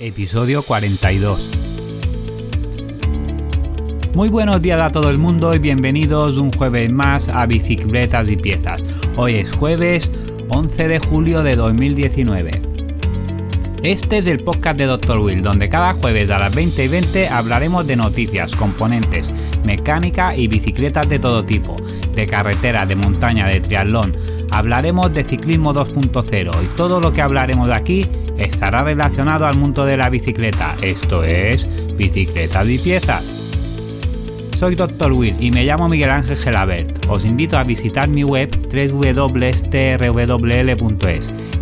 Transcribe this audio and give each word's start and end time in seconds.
episodio 0.00 0.62
42. 0.62 1.50
Muy 4.14 4.30
buenos 4.30 4.62
días 4.62 4.80
a 4.80 4.90
todo 4.90 5.10
el 5.10 5.18
mundo 5.18 5.54
y 5.54 5.58
bienvenidos 5.58 6.38
un 6.38 6.52
jueves 6.52 6.90
más 6.90 7.28
a 7.28 7.44
Bicicletas 7.44 8.28
y 8.30 8.36
Piezas. 8.36 8.82
Hoy 9.16 9.34
es 9.34 9.52
jueves 9.52 10.10
11 10.48 10.88
de 10.88 10.98
julio 11.00 11.42
de 11.42 11.54
2019. 11.54 12.62
Este 13.82 14.18
es 14.18 14.26
el 14.26 14.42
podcast 14.42 14.78
de 14.78 14.86
Dr. 14.86 15.18
Will, 15.18 15.42
donde 15.42 15.68
cada 15.68 15.92
jueves 15.92 16.30
a 16.30 16.38
las 16.38 16.54
20 16.54 16.82
y 16.82 16.88
20 16.88 17.28
hablaremos 17.28 17.86
de 17.86 17.96
noticias, 17.96 18.56
componentes, 18.56 19.30
mecánica 19.64 20.34
y 20.34 20.48
bicicletas 20.48 21.08
de 21.10 21.18
todo 21.18 21.44
tipo, 21.44 21.76
de 22.14 22.26
carretera, 22.26 22.86
de 22.86 22.96
montaña, 22.96 23.46
de 23.48 23.60
triatlón. 23.60 24.16
Hablaremos 24.50 25.12
de 25.12 25.24
ciclismo 25.24 25.74
2.0 25.74 26.52
y 26.64 26.76
todo 26.76 27.00
lo 27.00 27.12
que 27.12 27.22
hablaremos 27.22 27.70
aquí 27.70 28.06
estará 28.40 28.82
relacionado 28.82 29.46
al 29.46 29.56
mundo 29.56 29.84
de 29.84 29.96
la 29.96 30.08
bicicleta, 30.08 30.76
esto 30.82 31.24
es, 31.24 31.68
bicicletas 31.96 32.68
y 32.68 32.78
piezas. 32.78 33.39
Soy 34.60 34.74
Dr. 34.74 35.12
Will 35.12 35.34
y 35.40 35.50
me 35.50 35.64
llamo 35.64 35.88
Miguel 35.88 36.10
Ángel 36.10 36.36
Gelabert. 36.36 37.06
Os 37.08 37.24
invito 37.24 37.56
a 37.56 37.64
visitar 37.64 38.10
mi 38.10 38.24
web 38.24 38.50
www.trwl.es, 38.68 39.70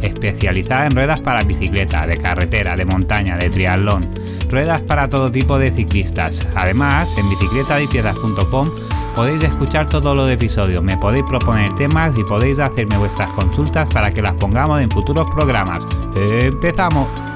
especializada 0.03 0.87
en 0.87 0.97
ruedas 0.97 1.21
para 1.21 1.45
bicicleta, 1.45 2.09
de 2.09 2.19
carretera, 2.19 2.75
de 2.75 2.85
montaña, 2.85 3.37
de 3.37 3.51
triatlón, 3.51 4.13
ruedas 4.51 4.83
para 4.83 5.09
todo 5.09 5.31
tipo 5.31 5.61
de 5.61 5.71
ciclistas. 5.71 6.45
Además, 6.57 7.15
en 7.17 7.31
bicicletadipiezas.com 7.31 8.69
podéis 9.15 9.43
escuchar 9.43 9.89
todos 9.89 10.17
los 10.17 10.29
episodios, 10.29 10.83
me 10.83 10.97
podéis 10.97 11.25
proponer 11.29 11.73
temas 11.77 12.19
y 12.19 12.25
podéis 12.25 12.59
hacerme 12.59 12.99
vuestras 12.99 13.33
consultas 13.33 13.89
para 13.91 14.11
que 14.11 14.23
las 14.23 14.35
pongamos 14.35 14.81
en 14.81 14.91
futuros 14.91 15.29
programas. 15.33 15.87
¡Empezamos! 16.17 17.28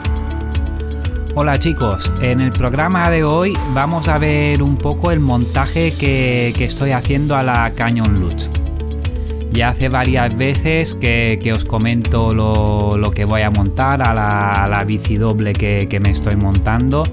Hola 1.34 1.58
chicos, 1.58 2.12
en 2.20 2.42
el 2.42 2.52
programa 2.52 3.08
de 3.08 3.24
hoy 3.24 3.54
vamos 3.72 4.06
a 4.06 4.18
ver 4.18 4.62
un 4.62 4.76
poco 4.76 5.10
el 5.10 5.20
montaje 5.20 5.94
que, 5.98 6.52
estoy 6.58 6.90
haciendo 6.90 7.34
a 7.36 7.42
la 7.42 7.72
Canyon 7.74 8.20
Lutz. 8.20 8.50
Ya 9.50 9.70
hace 9.70 9.88
varias 9.88 10.36
veces 10.36 10.94
que, 10.94 11.50
os 11.54 11.64
comento 11.64 12.34
lo, 12.34 13.10
que 13.12 13.24
voy 13.24 13.40
a 13.40 13.50
montar 13.50 14.02
a 14.02 14.12
la, 14.12 14.84
bici 14.84 15.16
doble 15.16 15.54
que, 15.54 16.00
me 16.02 16.10
estoy 16.10 16.36
montando. 16.36 17.04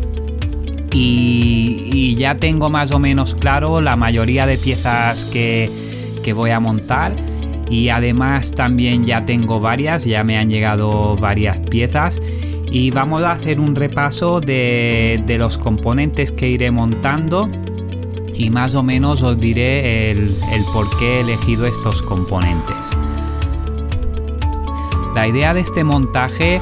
Y, 0.92 2.16
ya 2.17 2.36
tengo 2.36 2.70
más 2.70 2.92
o 2.92 3.00
menos 3.00 3.36
claro 3.36 3.80
la 3.80 3.95
mayoría 3.95 4.45
de 4.45 4.58
piezas 4.58 5.23
que, 5.23 5.72
que 6.23 6.33
voy 6.33 6.50
a 6.50 6.59
montar. 6.59 7.16
Y 7.70 7.88
además 7.88 8.52
también 8.52 9.06
ya 9.06 9.23
tengo 9.23 9.61
varias, 9.61 10.04
ya 10.04 10.26
me 10.26 10.38
han 10.38 10.50
llegado 10.50 11.16
varias 11.16 11.61
piezas 11.61 12.20
y 12.72 12.92
vamos 12.92 13.23
a 13.23 13.31
hacer 13.31 13.59
un 13.59 13.75
repaso 13.75 14.39
de, 14.42 15.23
los 15.38 15.58
componentes 15.58 16.31
que 16.31 16.50
iré 16.50 16.72
montando 16.72 17.50
y 18.36 18.50
más 18.50 18.76
o 18.76 18.84
menos 18.84 19.22
os 19.23 19.39
diré 19.39 20.11
el, 20.11 20.36
por 20.72 20.89
qué 20.98 21.17
he 21.17 21.20
elegido 21.22 21.66
estos 21.66 22.02
componentes. 22.02 22.95
La 25.16 25.28
idea 25.28 25.53
de 25.53 25.61
este 25.61 25.84
montaje 25.84 26.61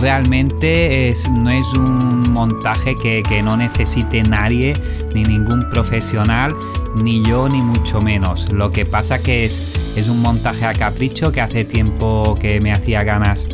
realmente 0.00 1.10
es, 1.10 1.28
no 1.30 1.50
es 1.50 1.66
un 1.74 2.30
montaje 2.30 2.96
que, 2.98 3.42
no 3.42 3.56
necesite 3.56 4.22
nadie, 4.22 4.74
ni 5.14 5.22
ningún 5.22 5.68
profesional, 5.68 6.56
ni 6.96 7.22
yo, 7.22 7.48
ni 7.48 7.60
mucho 7.60 8.00
menos. 8.00 8.50
Lo 8.50 8.72
que 8.72 8.86
pasa 8.86 9.18
que 9.18 9.44
es, 9.44 9.62
es 9.94 10.08
un 10.08 10.20
montaje 10.22 10.64
a 10.64 10.72
capricho 10.72 11.30
que 11.30 11.40
hace 11.40 11.64
tiempo 11.64 12.36
que 12.40 12.60
me 12.60 12.72
hacía 12.72 13.04
ganas 13.04 13.46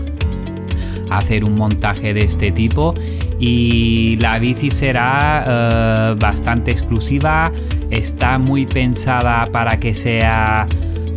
hacer 1.10 1.44
un 1.44 1.56
montaje 1.56 2.14
de 2.14 2.22
este 2.22 2.52
tipo 2.52 2.94
y 3.38 4.16
la 4.20 4.38
bici 4.38 4.70
será 4.70 5.44
eh, 5.46 6.14
bastante 6.18 6.70
exclusiva, 6.70 7.52
está 7.90 8.38
muy 8.38 8.66
pensada 8.66 9.46
para 9.52 9.78
que 9.78 9.94
sea 9.94 10.66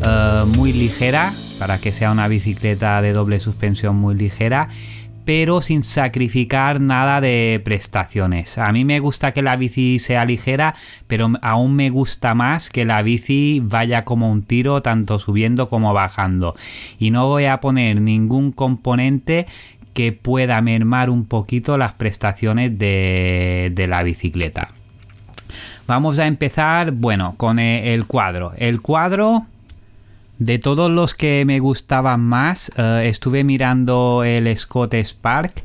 eh, 0.04 0.44
muy 0.48 0.74
ligera, 0.74 1.34
para 1.60 1.80
que 1.80 1.94
sea 1.94 2.12
una 2.12 2.28
bicicleta 2.28 3.02
de 3.02 3.14
doble 3.14 3.40
suspensión 3.40 3.96
muy 3.96 4.16
ligera 4.16 4.70
pero 5.26 5.62
sin 5.62 5.84
sacrificar 5.84 6.82
nada 6.82 7.22
de 7.22 7.62
prestaciones. 7.64 8.58
A 8.58 8.72
mí 8.72 8.86
me 8.86 9.00
gusta 9.00 9.32
que 9.34 9.42
la 9.42 9.56
bici 9.56 10.00
sea 10.00 10.26
ligera, 10.26 10.76
pero 11.08 11.32
aún 11.42 11.76
me 11.76 11.90
gusta 11.90 12.34
más 12.34 12.70
que 12.70 12.86
la 12.86 13.02
bici 13.02 13.62
vaya 13.64 14.04
como 14.04 14.32
un 14.32 14.44
tiro, 14.44 14.82
tanto 14.82 15.20
subiendo 15.20 15.70
como 15.70 15.94
bajando. 15.94 16.56
Y 17.00 17.12
no 17.12 17.28
voy 17.28 17.46
a 17.46 17.60
poner 17.60 18.02
ningún 18.02 18.52
componente 18.52 19.48
que 19.94 20.12
pueda 20.12 20.62
mermar 20.62 21.10
un 21.10 21.26
poquito 21.26 21.78
las 21.78 21.94
prestaciones 21.94 22.78
de, 22.78 23.86
la 23.88 24.04
bicicleta. 24.04 24.70
Vamos 25.88 26.20
a 26.20 26.28
empezar, 26.28 26.92
bueno, 26.92 27.36
con 27.38 27.60
e, 27.60 27.94
el 27.94 28.06
cuadro. 28.06 28.54
El 28.58 28.82
cuadro, 28.82 29.46
de 30.40 30.60
todos 30.60 30.90
los 30.90 31.14
que 31.14 31.44
me 31.46 31.60
gustaban 31.60 32.22
más, 32.22 32.72
eh, 32.78 33.04
estuve 33.06 33.44
mirando 33.44 34.24
el 34.24 34.56
Scott 34.56 34.94
Spark 34.96 35.64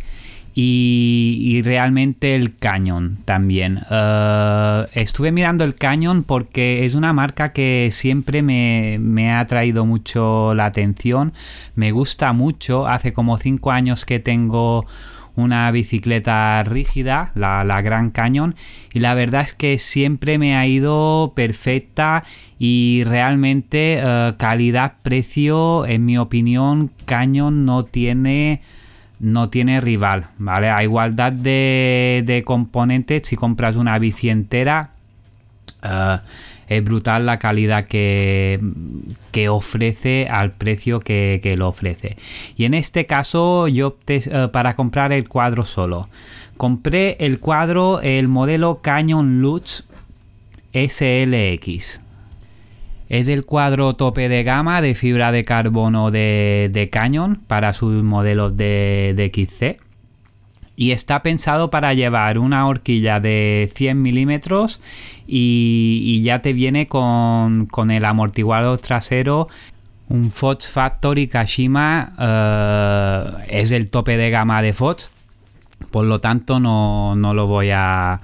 y, 0.58 1.60
realmente 1.64 2.34
el 2.34 2.56
Canyon 2.56 3.18
también. 3.26 3.80
Eh, 3.90 4.86
estuve 4.94 5.30
mirando 5.30 5.64
el 5.64 5.74
Canyon 5.74 6.24
porque 6.24 6.86
es 6.86 6.94
una 6.94 7.12
marca 7.12 7.52
que 7.52 7.90
siempre 7.92 8.40
me, 8.40 9.32
ha 9.34 9.46
traído 9.46 9.84
mucho 9.84 10.54
la 10.54 10.64
atención. 10.64 11.34
Me 11.74 11.92
gusta 11.92 12.32
mucho. 12.32 12.86
Hace 12.86 13.12
como 13.12 13.36
5 13.36 13.70
años 13.70 14.06
que 14.06 14.18
tengo 14.18 14.86
una 15.34 15.70
bicicleta 15.70 16.62
rígida, 16.62 17.32
la, 17.34 17.62
la, 17.62 17.82
Gran 17.82 18.10
Canyon, 18.10 18.54
y 18.94 19.00
la 19.00 19.12
verdad 19.12 19.42
es 19.42 19.54
que 19.54 19.78
siempre 19.78 20.38
me 20.38 20.56
ha 20.56 20.66
ido 20.66 21.34
perfecta 21.36 22.24
y 22.58 23.02
realmente 23.04 24.00
eh, 24.02 24.32
calidad-precio, 24.38 25.84
en 25.84 26.06
mi 26.06 26.16
opinión, 26.16 26.90
Canyon 27.04 27.66
no 27.66 27.84
tiene 27.84 28.62
no 29.18 29.48
tiene 29.48 29.80
rival, 29.80 30.26
¿vale? 30.38 30.70
A 30.70 30.82
igualdad 30.82 31.32
de, 31.32 32.42
componentes, 32.44 33.22
si 33.24 33.36
compras 33.36 33.76
una 33.76 33.98
bici 33.98 34.28
entera, 34.28 34.90
eh, 35.82 36.18
es 36.68 36.84
brutal 36.84 37.26
la 37.26 37.38
calidad 37.38 37.84
que, 37.84 38.60
que 39.30 39.48
ofrece 39.48 40.26
al 40.30 40.50
precio 40.50 41.00
que, 41.00 41.54
lo 41.56 41.68
ofrece. 41.68 42.16
Y 42.56 42.64
en 42.64 42.74
este 42.74 43.06
caso 43.06 43.68
yo 43.68 43.88
opté 43.88 44.22
eh, 44.26 44.48
para 44.52 44.74
comprar 44.74 45.12
el 45.12 45.28
cuadro 45.28 45.64
solo. 45.64 46.08
Compré 46.56 47.16
el 47.20 47.38
cuadro, 47.38 48.00
el 48.00 48.28
modelo 48.28 48.80
Canyon 48.82 49.40
Lutz 49.40 49.84
SLX. 50.72 52.00
Es 53.08 53.28
el 53.28 53.44
cuadro 53.44 53.94
tope 53.94 54.28
de 54.28 54.42
gama 54.42 54.80
de 54.80 54.94
fibra 54.94 55.30
de 55.30 55.44
carbono 55.44 56.10
de, 56.10 56.70
de 56.72 56.90
Canyon 56.90 57.36
para 57.46 57.72
sus 57.72 58.02
modelos 58.02 58.56
de, 58.56 59.30
XC. 59.32 59.80
Y 60.74 60.90
está 60.90 61.22
pensado 61.22 61.70
para 61.70 61.94
llevar 61.94 62.38
una 62.38 62.66
horquilla 62.66 63.20
de 63.20 63.70
100 63.74 64.02
milímetros 64.02 64.80
y, 65.26 66.20
ya 66.22 66.42
te 66.42 66.52
viene 66.52 66.86
con, 66.86 67.68
el 67.90 68.04
amortiguador 68.04 68.78
trasero 68.78 69.48
un 70.08 70.30
Fox 70.30 70.68
Factory 70.68 71.26
Kashima 71.26 72.12
eh, 72.16 73.46
es 73.48 73.72
el 73.72 73.90
tope 73.90 74.16
de 74.16 74.30
gama 74.30 74.62
de 74.62 74.72
Fox 74.72 75.10
por 75.90 76.04
lo 76.04 76.20
tanto 76.20 76.60
no, 76.60 77.16
no, 77.16 77.34
lo 77.34 77.48
voy 77.48 77.70
a 77.74 78.20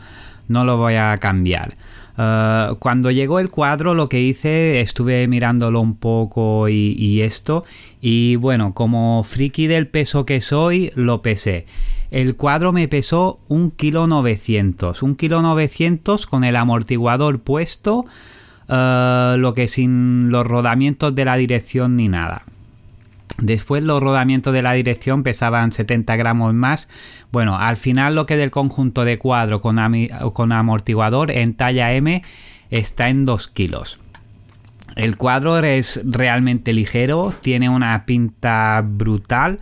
no 0.47 0.64
lo 0.64 0.76
voy 0.76 0.94
a 0.94 1.16
cambiar 1.19 1.75
Uh, 2.17 2.75
cuando 2.77 3.11
llegó 3.11 3.39
el 3.39 3.49
cuadro 3.49 3.95
lo 3.95 4.09
que 4.09 4.21
hice, 4.21 4.81
estuve 4.81 5.27
mirándolo 5.28 5.81
un 5.81 5.97
poco 5.97 6.69
y, 6.69 7.23
esto, 7.23 7.65
y 8.03 8.37
bueno, 8.37 8.75
como 8.75 9.23
friki 9.23 9.67
del 9.67 9.87
peso 9.87 10.27
que 10.27 10.41
soy, 10.41 10.93
lo 10.95 11.23
pesé. 11.23 11.65
El 12.11 12.37
cuadro 12.37 12.73
me 12.73 12.89
pesó 12.89 13.41
un 13.49 13.70
kilo 13.70 14.06
900, 14.06 15.03
un 15.03 15.17
kilo 15.17 15.41
900 15.41 16.26
con 16.26 16.44
el 16.44 16.56
amortiguador 16.56 17.41
puesto, 17.41 18.05
uh, 18.69 19.37
lo 19.38 19.55
que 19.55 19.67
sin 19.67 20.31
los 20.31 20.47
rodamientos 20.47 21.14
de 21.14 21.25
la 21.25 21.37
dirección 21.37 21.97
ni 21.97 22.09
nada. 22.09 22.44
Después 23.38 23.82
los 23.82 24.02
rodamientos 24.02 24.52
de 24.52 24.62
la 24.62 24.73
dirección 24.73 25.23
pesaban 25.23 25.73
70 25.73 26.17
gramos 26.17 26.55
más. 26.55 26.88
Bueno, 27.31 27.56
al 27.58 27.76
final 27.76 28.14
lo 28.14 28.26
que 28.26 28.37
del 28.37 28.50
conjunto 28.50 29.05
de 29.05 29.19
cuadro 29.19 29.61
con, 29.61 29.79
amortiguador 30.52 31.31
en 31.31 31.55
talla 31.55 31.93
M 31.93 32.23
está 32.70 33.08
en 33.08 33.25
2 33.25 33.49
kilos. 33.49 33.99
El 34.94 35.17
cuadro 35.17 35.58
es 35.58 36.02
realmente 36.05 36.73
ligero, 36.73 37.32
tiene 37.40 37.70
una 37.70 38.05
pinta 38.05 38.84
brutal 38.87 39.58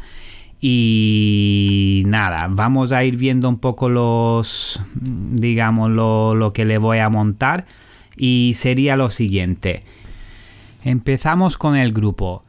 y 0.60 2.02
nada, 2.06 2.48
vamos 2.50 2.90
a 2.92 3.04
ir 3.04 3.16
viendo 3.16 3.48
un 3.48 3.58
poco 3.58 3.88
los, 3.88 4.82
digamos, 4.92 5.90
lo 5.90 6.52
que 6.52 6.64
le 6.64 6.78
voy 6.78 6.98
a 6.98 7.08
montar 7.08 7.64
y 8.16 8.52
sería 8.56 8.96
lo 8.96 9.10
siguiente. 9.10 9.82
Empezamos 10.84 11.56
con 11.56 11.76
el 11.76 11.92
grupo. 11.92 12.44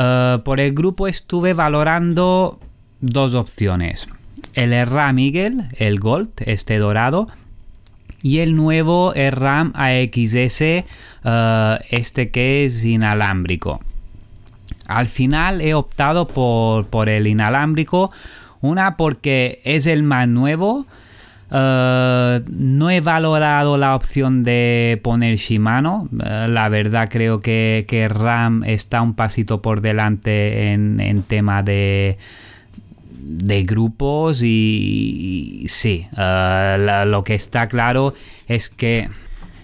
Eh, 0.00 0.38
por 0.44 0.60
el 0.60 0.72
grupo 0.72 1.08
estuve 1.08 1.52
valorando 1.52 2.58
dos 3.00 3.34
opciones. 3.34 4.08
el 4.54 4.86
RAM 4.86 5.18
Eagle, 5.18 5.68
el 5.76 6.00
Gold, 6.00 6.30
este 6.46 6.78
dorado, 6.78 7.28
y 8.22 8.38
el 8.38 8.56
nuevo 8.56 9.12
RAM 9.14 9.72
AXS, 9.76 10.60
eh, 10.62 10.84
este 11.90 12.30
que 12.30 12.64
es 12.64 12.84
inalámbrico. 12.84 13.80
Al 14.86 15.06
final 15.06 15.60
he 15.60 15.74
optado 15.74 16.26
por, 16.26 16.86
por 16.86 17.08
el 17.10 17.26
inalámbrico, 17.26 18.10
una 18.62 18.96
porque 18.96 19.60
es 19.64 19.86
el 19.86 20.02
más 20.02 20.26
nuevo, 20.26 20.86
eh, 21.52 22.42
no 22.48 22.90
he 22.90 23.00
valorado 23.00 23.76
la 23.76 23.94
opción 23.96 24.44
de 24.44 25.00
poner 25.02 25.36
Shimano. 25.36 26.08
Eh, 26.24 26.46
la 26.48 26.68
verdad 26.68 27.08
creo 27.10 27.40
que, 27.40 28.08
RAM 28.10 28.62
está 28.64 29.02
un 29.02 29.14
pasito 29.14 29.60
por 29.60 29.80
delante 29.80 30.72
en, 30.72 31.22
tema 31.26 31.62
de, 31.62 32.18
de 33.20 33.62
grupos 33.64 34.42
y, 34.42 35.66
sí, 35.68 36.06
eh, 36.16 37.04
lo 37.06 37.24
que 37.24 37.34
está 37.34 37.68
claro 37.68 38.14
es 38.46 38.68
que 38.68 39.08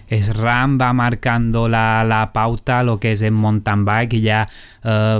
es 0.09 0.35
RAM 0.35 0.77
va 0.79 0.93
marcando 0.93 1.67
la, 1.67 2.31
pauta 2.33 2.83
lo 2.83 2.99
que 2.99 3.13
es 3.13 3.21
en 3.21 3.33
mountain 3.33 3.83
bike 3.83 4.13
y 4.13 4.21
ya 4.21 4.47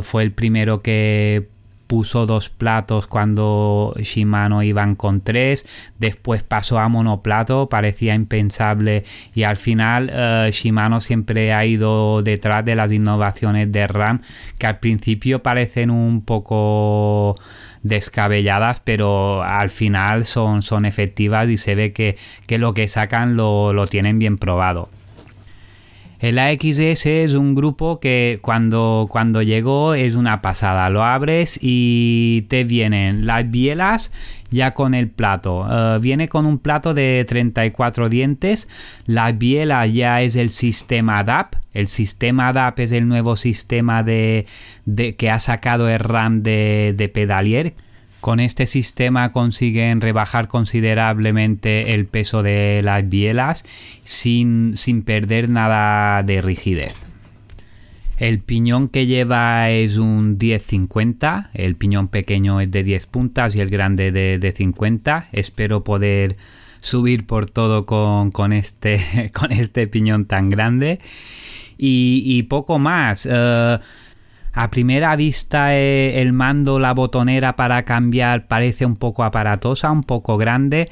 fue 0.02 0.24
el 0.24 0.32
primero 0.32 0.82
que 0.82 1.50
puso 1.88 2.26
dos 2.26 2.50
platos 2.50 3.08
cuando 3.08 3.96
Shimano 3.98 4.62
iban 4.62 4.96
con 4.96 5.22
tres, 5.22 5.66
después 5.98 6.44
pasó 6.44 6.80
a 6.80 6.90
monoplato, 6.90 7.70
parecía 7.70 8.14
impensable 8.14 9.04
y 9.34 9.44
al 9.44 9.58
final 9.58 10.12
eh, 10.14 10.50
Shimano 10.52 11.02
siempre 11.02 11.54
ha 11.54 11.66
ido 11.66 12.22
detrás 12.22 12.66
de 12.66 12.76
las 12.76 12.92
innovaciones 12.92 13.72
de 13.72 13.88
RAM 13.88 14.22
que 14.60 14.68
al 14.68 14.80
principio 14.80 15.42
parecen 15.42 15.90
un 15.90 16.22
poco 16.22 17.36
descabelladas 17.84 18.82
pero 18.84 19.44
al 19.44 19.70
final 19.70 20.26
son, 20.26 20.62
son 20.62 20.86
efectivas 20.86 21.48
y 21.50 21.58
se 21.58 21.76
ve 21.76 21.94
que, 21.94 22.18
lo 22.58 22.74
que 22.74 22.88
sacan 22.88 23.36
lo, 23.36 23.74
lo 23.74 23.88
tienen 23.88 24.20
bien 24.20 24.38
probado. 24.38 24.90
El 26.20 26.40
AXS 26.40 27.06
es 27.06 27.34
un 27.34 27.54
grupo 27.54 28.00
que 28.00 28.40
cuando, 28.42 29.08
cuando 29.10 29.44
llegó 29.44 29.94
es 29.94 30.16
una 30.16 30.42
pasada. 30.42 30.90
Lo 30.90 31.04
abres 31.04 31.60
y 31.62 32.46
te 32.50 32.64
vienen 32.64 33.28
las 33.28 33.50
bielas 33.52 34.12
ya 34.50 34.74
con 34.74 34.96
el 34.96 35.10
plato. 35.10 35.68
Eh, 35.70 36.00
viene 36.00 36.28
con 36.28 36.48
un 36.48 36.58
plato 36.58 36.96
de 36.96 37.24
34 37.28 38.10
dientes. 38.10 38.68
La 39.06 39.32
biela 39.32 39.86
ya 39.86 40.22
es 40.24 40.36
el 40.36 40.50
sistema 40.50 41.22
DAP. 41.24 41.56
El 41.74 41.86
sistema 41.86 42.52
DAP 42.52 42.80
es 42.80 42.92
el 42.94 43.08
nuevo 43.08 43.38
sistema 43.38 44.02
de, 44.02 44.46
que 45.18 45.30
ha 45.30 45.38
sacado 45.38 45.88
el 45.88 46.00
RAM 46.00 46.42
de, 46.42 46.96
de 46.98 47.10
Pedalier 47.10 47.76
con 48.22 48.40
este 48.40 48.66
sistema 48.66 49.32
consiguen 49.32 50.02
rebajar 50.02 50.48
considerablemente 50.48 51.94
el 51.94 52.06
peso 52.06 52.44
de 52.44 52.82
las 52.84 53.08
bielas 53.08 53.64
sin, 54.04 54.76
perder 55.06 55.50
nada 55.50 56.24
de 56.24 56.42
rigidez. 56.42 56.94
El 58.18 58.40
piñón 58.40 58.90
que 58.90 59.06
lleva 59.06 59.70
es 59.70 59.98
un 59.98 60.40
10-50, 60.40 61.50
el 61.54 61.76
piñón 61.76 62.08
pequeño 62.08 62.60
es 62.60 62.72
de 62.72 62.84
10 62.84 63.06
puntas 63.06 63.56
y 63.56 63.62
el 63.62 63.70
grande 63.70 64.12
de, 64.12 64.52
50. 64.52 65.30
Espero 65.32 65.84
poder 65.84 66.36
subir 66.82 67.28
por 67.28 67.48
todo 67.48 67.86
con, 67.86 68.54
este, 68.54 69.32
con 69.34 69.52
este 69.52 69.86
piñón 69.88 70.26
tan 70.26 70.50
grande. 70.50 71.00
Y, 71.78 72.42
poco 72.44 72.80
más. 72.80 73.28
Eh, 73.30 73.78
a 74.58 74.72
primera 74.72 75.16
vista 75.16 75.76
eh, 75.76 76.20
el 76.20 76.34
mando, 76.34 76.80
la 76.80 76.96
botonera 76.96 77.56
para 77.56 77.86
cambiar 77.86 78.48
parece 78.48 78.88
un 78.88 78.96
poco 78.96 79.24
aparatosa, 79.24 79.92
un 79.92 80.02
poco 80.02 80.38
grande, 80.38 80.88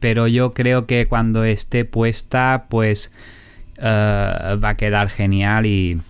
pero 0.00 0.26
yo 0.26 0.54
creo 0.54 0.86
que 0.86 1.06
cuando 1.06 1.44
esté 1.44 1.84
puesta 1.84 2.64
pues 2.70 3.12
eh, 3.76 3.82
va 3.84 4.70
a 4.70 4.76
quedar 4.78 5.10
genial 5.10 5.66
y 5.66 6.00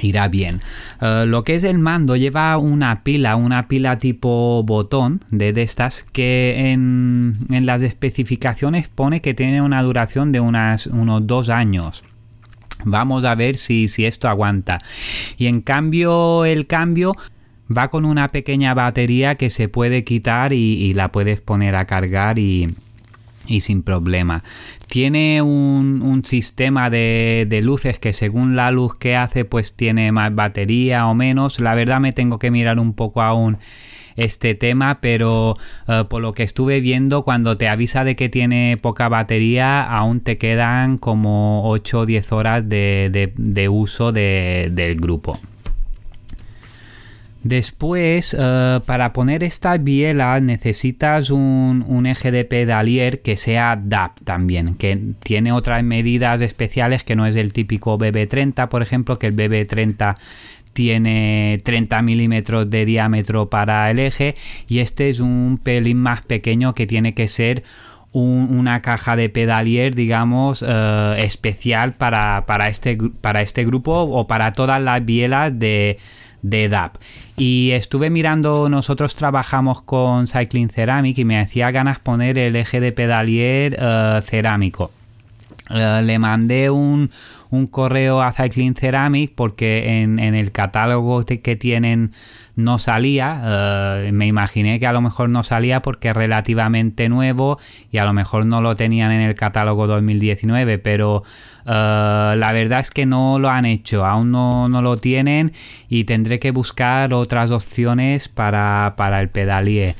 irá 0.00 0.28
bien. 0.28 0.60
Eh, 1.00 1.24
lo 1.26 1.44
que 1.44 1.54
es 1.54 1.64
el 1.64 1.78
mando 1.78 2.14
lleva 2.14 2.58
una 2.58 3.02
pila, 3.04 3.36
una 3.36 3.62
pila 3.62 3.96
tipo 3.96 4.62
botón 4.64 5.24
de, 5.30 5.48
estas 5.62 6.02
que 6.12 6.72
en, 6.72 7.38
las 7.48 7.82
especificaciones 7.82 8.88
pone 8.88 9.20
que 9.20 9.32
tiene 9.32 9.62
una 9.62 9.82
duración 9.82 10.30
de 10.30 10.40
unas, 10.40 10.88
unos 10.88 11.26
dos 11.26 11.48
años. 11.48 12.04
Vamos 12.84 13.24
a 13.24 13.34
ver 13.34 13.56
si, 13.56 13.86
esto 13.98 14.28
aguanta. 14.28 14.78
Y 15.36 15.46
en 15.46 15.60
cambio 15.60 16.44
el 16.44 16.66
cambio 16.66 17.14
va 17.74 17.88
con 17.88 18.04
una 18.04 18.28
pequeña 18.28 18.74
batería 18.74 19.36
que 19.36 19.50
se 19.50 19.68
puede 19.68 20.04
quitar 20.04 20.52
y, 20.52 20.94
la 20.94 21.10
puedes 21.10 21.40
poner 21.40 21.76
a 21.76 21.86
cargar 21.86 22.38
y, 22.38 22.74
sin 23.60 23.82
problema. 23.82 24.44
Tiene 24.88 25.42
un, 25.42 26.22
sistema 26.24 26.90
de, 26.90 27.46
de, 27.48 27.62
luces 27.62 27.98
que 27.98 28.12
según 28.12 28.56
la 28.56 28.70
luz 28.70 28.96
que 28.96 29.16
hace 29.16 29.44
pues 29.44 29.74
tiene 29.74 30.12
más 30.12 30.34
batería 30.34 31.06
o 31.06 31.14
menos. 31.14 31.60
La 31.60 31.74
verdad 31.74 32.00
me 32.00 32.12
tengo 32.12 32.38
que 32.38 32.50
mirar 32.50 32.78
un 32.78 32.94
poco 32.94 33.22
aún 33.22 33.58
este 34.16 34.54
tema, 34.54 35.00
pero 35.00 35.56
eh, 35.88 36.04
por 36.08 36.22
lo 36.22 36.32
que 36.32 36.42
estuve 36.42 36.80
viendo, 36.80 37.22
cuando 37.22 37.56
te 37.56 37.68
avisa 37.68 38.04
de 38.04 38.16
que 38.16 38.28
tiene 38.28 38.78
poca 38.80 39.08
batería, 39.08 39.82
aún 39.82 40.20
te 40.20 40.38
quedan 40.38 40.98
como 40.98 41.68
8 41.68 42.00
o 42.00 42.06
10 42.06 42.32
horas 42.32 42.68
de, 42.68 43.68
uso 43.70 44.12
del 44.12 44.96
grupo. 44.96 45.38
Después, 47.44 48.34
eh, 48.38 48.80
para 48.86 49.12
poner 49.12 49.44
esta 49.44 49.76
biela 49.76 50.40
necesitas 50.40 51.28
un, 51.28 52.06
eje 52.06 52.30
de 52.30 52.46
pedalier 52.46 53.20
que 53.20 53.36
sea 53.36 53.78
DAP 53.82 54.18
también, 54.24 54.76
que 54.76 54.98
tiene 55.22 55.52
otras 55.52 55.84
medidas 55.84 56.40
especiales 56.40 57.04
que 57.04 57.16
no 57.16 57.26
es 57.26 57.36
el 57.36 57.52
típico 57.52 57.98
BB30, 57.98 58.68
por 58.68 58.80
ejemplo, 58.80 59.18
que 59.18 59.26
el 59.26 59.36
BB30 59.36 60.16
tiene 60.74 61.60
30 61.64 62.02
milímetros 62.02 62.68
de 62.68 62.84
diámetro 62.84 63.48
para 63.48 63.90
el 63.90 63.98
eje 63.98 64.34
y 64.68 64.80
este 64.80 65.08
es 65.08 65.20
un 65.20 65.58
pelín 65.62 65.98
más 65.98 66.22
pequeño 66.22 66.74
que 66.74 66.86
tiene 66.86 67.14
que 67.14 67.28
ser 67.28 67.62
una 68.12 68.80
caja 68.80 69.16
de 69.16 69.28
pedalier, 69.28 69.94
digamos, 69.94 70.64
eh, 70.66 71.14
especial 71.18 71.94
para, 71.94 72.44
este, 72.68 72.96
para 73.20 73.42
este 73.42 73.64
grupo 73.64 74.02
o 74.02 74.28
para 74.28 74.52
todas 74.52 74.80
las 74.80 75.04
bielas 75.04 75.58
de, 75.58 75.98
de 76.42 76.68
DAP. 76.68 76.94
Y 77.36 77.72
estuve 77.72 78.10
mirando, 78.10 78.68
nosotros 78.68 79.16
trabajamos 79.16 79.82
con 79.82 80.28
Cycling 80.28 80.68
Ceramic 80.68 81.18
y 81.18 81.24
me 81.24 81.40
hacía 81.40 81.72
ganas 81.72 81.98
poner 81.98 82.38
el 82.38 82.54
eje 82.54 82.78
de 82.78 82.92
pedalier 82.92 83.76
eh, 83.80 84.20
cerámico. 84.22 84.92
Eh, 85.70 86.02
le 86.04 86.18
mandé 86.18 86.70
un, 86.70 87.10
correo 87.70 88.20
a 88.20 88.32
Cycling 88.32 88.74
Ceramic 88.74 89.32
porque 89.34 90.02
en, 90.02 90.18
el 90.18 90.50
catálogo 90.50 91.24
que 91.24 91.56
tienen 91.56 92.10
no 92.56 92.78
salía. 92.78 93.40
Eh, 93.44 94.10
me 94.12 94.26
imaginé 94.26 94.78
que 94.78 94.86
a 94.86 94.92
lo 94.92 95.00
mejor 95.00 95.28
no 95.28 95.42
salía 95.42 95.82
porque 95.82 96.08
es 96.08 96.14
relativamente 96.14 97.08
nuevo 97.08 97.58
y 97.90 97.98
a 97.98 98.04
lo 98.04 98.12
mejor 98.12 98.46
no 98.46 98.60
lo 98.60 98.76
tenían 98.76 99.12
en 99.12 99.20
el 99.20 99.34
catálogo 99.34 99.86
2019, 99.86 100.78
pero 100.78 101.22
eh, 101.66 102.34
la 102.36 102.50
verdad 102.52 102.80
es 102.80 102.90
que 102.90 103.06
no 103.06 103.38
lo 103.38 103.50
han 103.50 103.64
hecho, 103.64 104.04
aún 104.04 104.30
no, 104.30 104.68
lo 104.68 104.96
tienen 104.96 105.52
y 105.88 106.04
tendré 106.04 106.38
que 106.38 106.50
buscar 106.50 107.14
otras 107.14 107.50
opciones 107.50 108.28
para, 108.28 108.94
para 108.96 109.20
el 109.20 109.28
pedalier. 109.28 109.94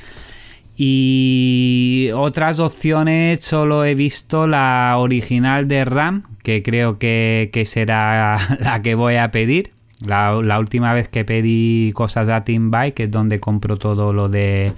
Y 0.77 2.11
otras 2.15 2.59
opciones 2.59 3.41
solo 3.41 3.85
he 3.85 3.95
visto 3.95 4.47
la 4.47 4.97
original 4.99 5.69
de 5.69 5.85
RAM, 5.85 6.25
que 6.43 6.63
creo 6.63 6.99
que, 6.99 7.63
será 7.67 8.39
la 8.61 8.83
que 8.83 8.95
voy 8.95 9.17
a 9.17 9.31
pedir. 9.31 9.73
La, 10.05 10.37
última 10.59 10.93
vez 10.93 11.09
que 11.09 11.25
pedí 11.25 11.93
cosas 11.95 12.29
a 12.29 12.43
Team 12.43 12.71
Bike, 12.71 12.95
que 12.95 13.03
es 13.05 13.11
donde 13.11 13.39
compro 13.39 13.79
todo 13.79 14.13
lo 14.13 14.29
de 14.29 14.73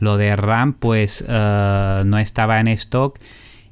lo 0.00 0.16
de 0.16 0.34
RAM, 0.34 0.72
pues 0.72 1.24
eh, 1.28 2.02
no 2.04 2.18
estaba 2.18 2.58
en 2.60 2.68
stock. 2.68 3.18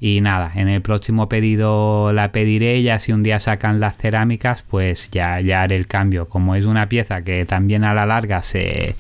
Y 0.00 0.20
nada, 0.20 0.52
en 0.54 0.68
el 0.68 0.80
próximo 0.80 1.28
pedido 1.28 2.12
la 2.12 2.30
pediré. 2.30 2.82
Ya 2.82 3.00
si 3.00 3.12
un 3.12 3.24
día 3.24 3.40
sacan 3.40 3.80
las 3.80 3.96
cerámicas, 3.96 4.62
pues 4.62 5.10
ya, 5.10 5.40
ya 5.40 5.62
haré 5.62 5.74
el 5.74 5.88
cambio. 5.88 6.28
Como 6.28 6.54
es 6.54 6.66
una 6.66 6.88
pieza 6.88 7.22
que 7.22 7.44
también 7.44 7.82
a 7.82 7.94
la 7.94 8.06
larga 8.06 8.42
se 8.42 8.94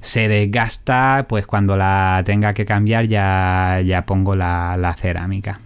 se 0.00 0.28
desgasta, 0.28 1.26
pues 1.28 1.46
cuando 1.46 1.76
la 1.76 2.22
tenga 2.24 2.52
que 2.54 2.64
cambiar 2.64 3.06
ya, 3.06 3.80
ya 3.84 4.06
pongo 4.06 4.34
la, 4.34 4.94
cerámica. 4.98 5.60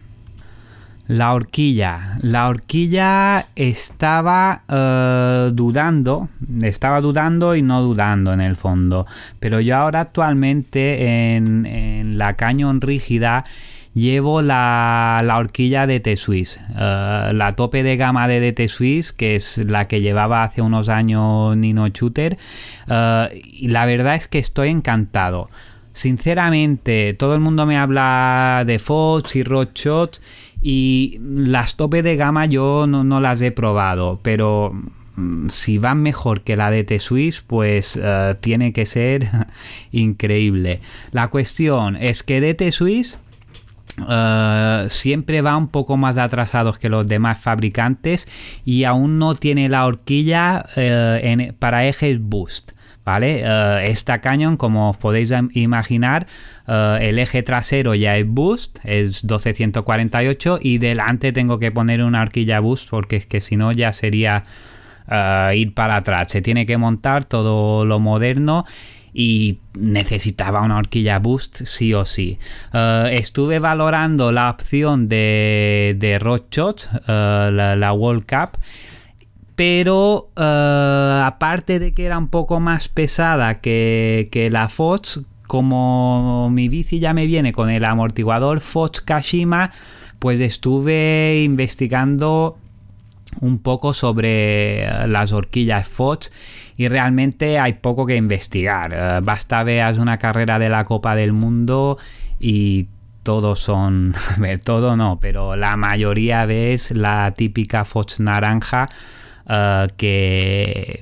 La 1.07 1.35
horquilla. 1.35 2.19
La 2.23 2.49
horquilla 2.49 3.47
estaba 3.55 4.63
eh, 4.69 5.51
dudando, 5.53 6.29
estaba 6.63 7.01
dudando 7.01 7.55
y 7.55 7.63
no 7.63 7.83
dudando 7.83 8.33
en 8.33 8.41
el 8.41 8.57
fondo. 8.57 9.07
Pero 9.39 9.61
yo 9.61 9.77
ahora 9.77 10.01
actualmente 10.01 11.35
en, 11.35 11.67
en 11.67 12.17
la 12.17 12.35
cañón 12.35 12.81
rígida 12.81 13.45
llevo 13.95 14.43
la, 14.43 15.25
horquilla 15.37 15.87
de 15.87 16.01
T-Swiss, 16.01 16.59
eh, 16.77 17.31
la 17.33 17.53
tope 17.57 17.83
de 17.83 17.97
gama 17.97 18.29
de 18.29 18.41
DT 18.41 18.69
Swiss, 18.69 19.13
que 19.13 19.37
es 19.37 19.59
la 19.59 19.87
que 19.87 20.01
llevaba 20.01 20.43
hace 20.43 20.61
unos 20.61 20.89
años 20.89 21.57
Nino 21.57 21.89
Shooter. 21.89 22.37
Eh, 22.89 23.43
y 23.45 23.69
la 23.69 23.87
verdad 23.87 24.17
es 24.17 24.29
que 24.29 24.39
estoy 24.39 24.69
encantado. 24.69 25.49
sinceramente, 25.93 27.15
todo 27.15 27.35
el 27.35 27.41
mundo 27.41 27.67
me 27.67 27.79
habla 27.79 28.65
de 28.67 28.81
Fox 28.81 29.37
y 29.37 29.45
Roadshot 29.45 30.21
y 30.61 31.21
las 31.21 31.77
tope 31.77 32.03
de 32.03 32.17
gama 32.17 32.47
yo 32.47 32.89
no, 32.89 33.21
las 33.21 33.41
he 33.43 33.53
probado, 33.53 34.19
pero 34.23 34.73
mm, 35.15 35.51
si 35.51 35.79
van 35.79 36.03
mejor 36.03 36.41
que 36.41 36.57
la 36.57 36.73
de 36.73 36.83
T-Swiss, 36.83 37.43
pues 37.43 38.01
eh, 38.03 38.35
tiene 38.41 38.73
que 38.73 38.87
ser 38.87 39.29
increíble. 39.93 40.81
La 41.13 41.29
cuestión 41.29 41.95
es 41.95 42.25
que 42.25 42.41
de 42.41 42.55
T-Swiss 42.55 43.19
eh, 44.09 44.87
siempre 44.91 45.41
va 45.41 45.57
un 45.57 45.69
poco 45.69 45.97
más 45.97 46.19
atrasados 46.19 46.79
que 46.79 46.89
los 46.89 47.07
demás 47.07 47.39
fabricantes 47.39 48.29
y 48.65 48.85
aún 48.85 49.19
no 49.19 49.35
tiene 49.37 49.69
la 49.69 49.87
horquilla 49.87 50.67
eh, 50.77 51.53
para 51.59 51.87
ejes 51.87 52.21
boost. 52.21 52.73
¿Vale? 53.05 53.43
Eh, 53.45 53.91
esta 53.91 54.23
Canyon, 54.23 54.57
como 54.57 54.91
os 54.91 54.97
podéis 54.97 55.31
imaginar, 55.53 56.27
el 56.67 57.19
eje 57.19 57.43
trasero 57.43 57.95
ya 57.95 58.17
es 58.17 58.27
boost, 58.27 58.79
es 58.83 59.25
1248 59.25 60.59
y 60.63 60.79
delante 60.79 61.31
tengo 61.31 61.59
que 61.59 61.71
poner 61.71 62.03
una 62.03 62.23
horquilla 62.23 62.61
boost 62.61 62.89
porque 62.89 63.17
es 63.17 63.27
que 63.27 63.43
si 63.43 63.59
no 63.59 63.73
ya 63.73 63.93
sería 63.93 64.45
ir 65.53 65.75
para 65.75 65.99
atrás. 65.99 66.29
Se 66.33 66.41
tiene 66.41 66.65
que 66.65 66.79
montar 66.79 67.27
todo 67.27 67.85
lo 67.85 68.01
moderno 68.01 68.65
y 69.17 69.61
necesitaba 69.79 70.61
una 70.63 70.77
horquilla 70.77 71.21
boost 71.21 71.63
sí 71.65 71.95
o 71.95 72.05
sí. 72.05 72.39
Eh, 72.73 73.17
estuve 73.19 73.61
valorando 73.61 74.33
la 74.33 74.51
opción 74.51 75.07
de, 75.09 75.95
de 75.97 76.19
uh, 76.19 77.51
la, 77.53 77.93
World 77.93 78.25
Cup. 78.27 78.59
Pero 79.55 80.31
eh, 80.37 81.23
aparte 81.25 81.79
de 81.79 81.95
que 81.95 82.07
era 82.07 82.19
un 82.19 82.27
poco 82.27 82.59
más 82.59 82.89
pesada 82.89 83.61
que, 83.61 84.29
que 84.33 84.51
la 84.51 84.69
Fox, 84.69 85.21
como 85.47 86.51
mi 86.51 86.69
bici 86.69 86.99
ya 86.99 87.15
me 87.15 87.27
viene 87.27 87.53
con 87.53 87.71
el 87.71 87.85
amortiguador 87.85 88.59
Fox 88.59 89.01
Kashima, 89.01 89.71
pues 90.19 90.41
estuve 90.41 91.43
investigando 91.45 92.59
un 93.41 93.59
poco 93.59 93.93
sobre 93.93 94.87
las 95.09 95.33
horquillas 95.33 95.87
Fox 95.87 96.33
y 96.77 96.89
realmente 96.89 97.59
hay 97.59 97.75
poco 97.75 98.07
que 98.07 98.17
investigar. 98.17 98.93
Eh, 98.93 99.21
basta 99.23 99.63
veas 99.63 99.99
una 99.99 100.19
carrera 100.19 100.59
de 100.59 100.69
la 100.69 100.85
Copa 100.85 101.15
del 101.15 101.33
Mundo 101.33 101.99
y 102.41 102.89
todos 103.23 103.61
son, 103.61 104.15
todo 104.65 104.97
no, 104.97 105.19
pero 105.21 105.57
la 105.57 105.77
mayoría 105.77 106.47
ves 106.47 106.91
la 106.91 107.33
típica 107.33 107.85
Fox 107.85 108.21
naranja 108.21 108.87
eh, 109.49 109.89
que, 109.97 111.01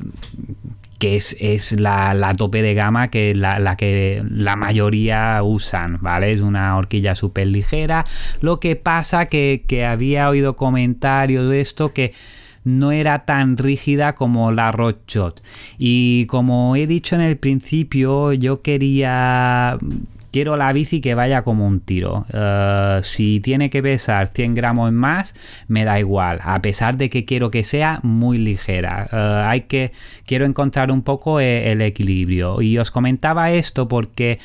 que 1.03 1.17
es, 1.17 1.81
la, 1.81 2.33
tope 2.37 2.63
de 2.63 2.75
gama 2.75 3.09
que 3.09 3.35
la, 3.35 3.77
que 3.77 4.23
la 4.31 4.55
mayoría 4.55 5.41
usan, 5.43 5.99
¿vale? 6.01 6.33
Es 6.33 6.43
una 6.43 6.77
horquilla 6.77 7.17
súper 7.17 7.49
ligera. 7.49 8.05
Lo 8.41 8.61
que 8.61 8.77
pasa 8.77 9.27
que, 9.27 9.65
que 9.67 9.85
había 9.85 10.29
oído 10.29 10.55
comentarios 10.55 11.51
de 11.51 11.61
esto 11.61 11.89
que 11.89 12.13
no 12.63 12.93
era 12.93 13.25
tan 13.25 13.57
rígida 13.57 14.15
como 14.15 14.53
la 14.53 14.71
Roadshot. 14.71 15.43
Y 15.77 16.27
como 16.27 16.77
he 16.77 16.87
dicho 16.87 17.17
en 17.17 17.23
el 17.23 17.37
principio, 17.37 18.33
yo 18.33 18.63
quería 18.63 19.79
quiero 20.33 20.57
la 20.57 20.73
bici 20.73 21.01
que 21.01 21.15
vaya 21.15 21.43
como 21.43 21.67
un 21.67 21.81
tiro. 21.81 22.27
Eh, 22.33 23.01
si 23.03 23.41
tiene 23.41 23.71
que 23.71 23.83
pesar 23.83 24.31
100 24.35 24.55
gramos 24.55 24.91
más, 24.91 25.35
me 25.69 25.85
da 25.85 26.01
igual, 26.01 26.41
a 26.43 26.61
pesar 26.63 26.97
de 26.97 27.09
que 27.09 27.25
quiero 27.25 27.51
que 27.51 27.63
sea 27.63 28.01
muy 28.03 28.39
ligera. 28.39 29.09
Eh, 29.13 29.43
hay 29.47 29.61
que, 29.63 29.93
quiero 30.27 30.47
encontrar 30.47 30.91
un 30.91 31.03
poco 31.03 31.39
e, 31.39 31.71
el 31.71 31.83
equilibrio. 31.83 32.63
Y 32.63 32.79
os 32.79 32.91
comentaba 32.91 33.51
esto 33.53 33.87
porque 33.87 34.39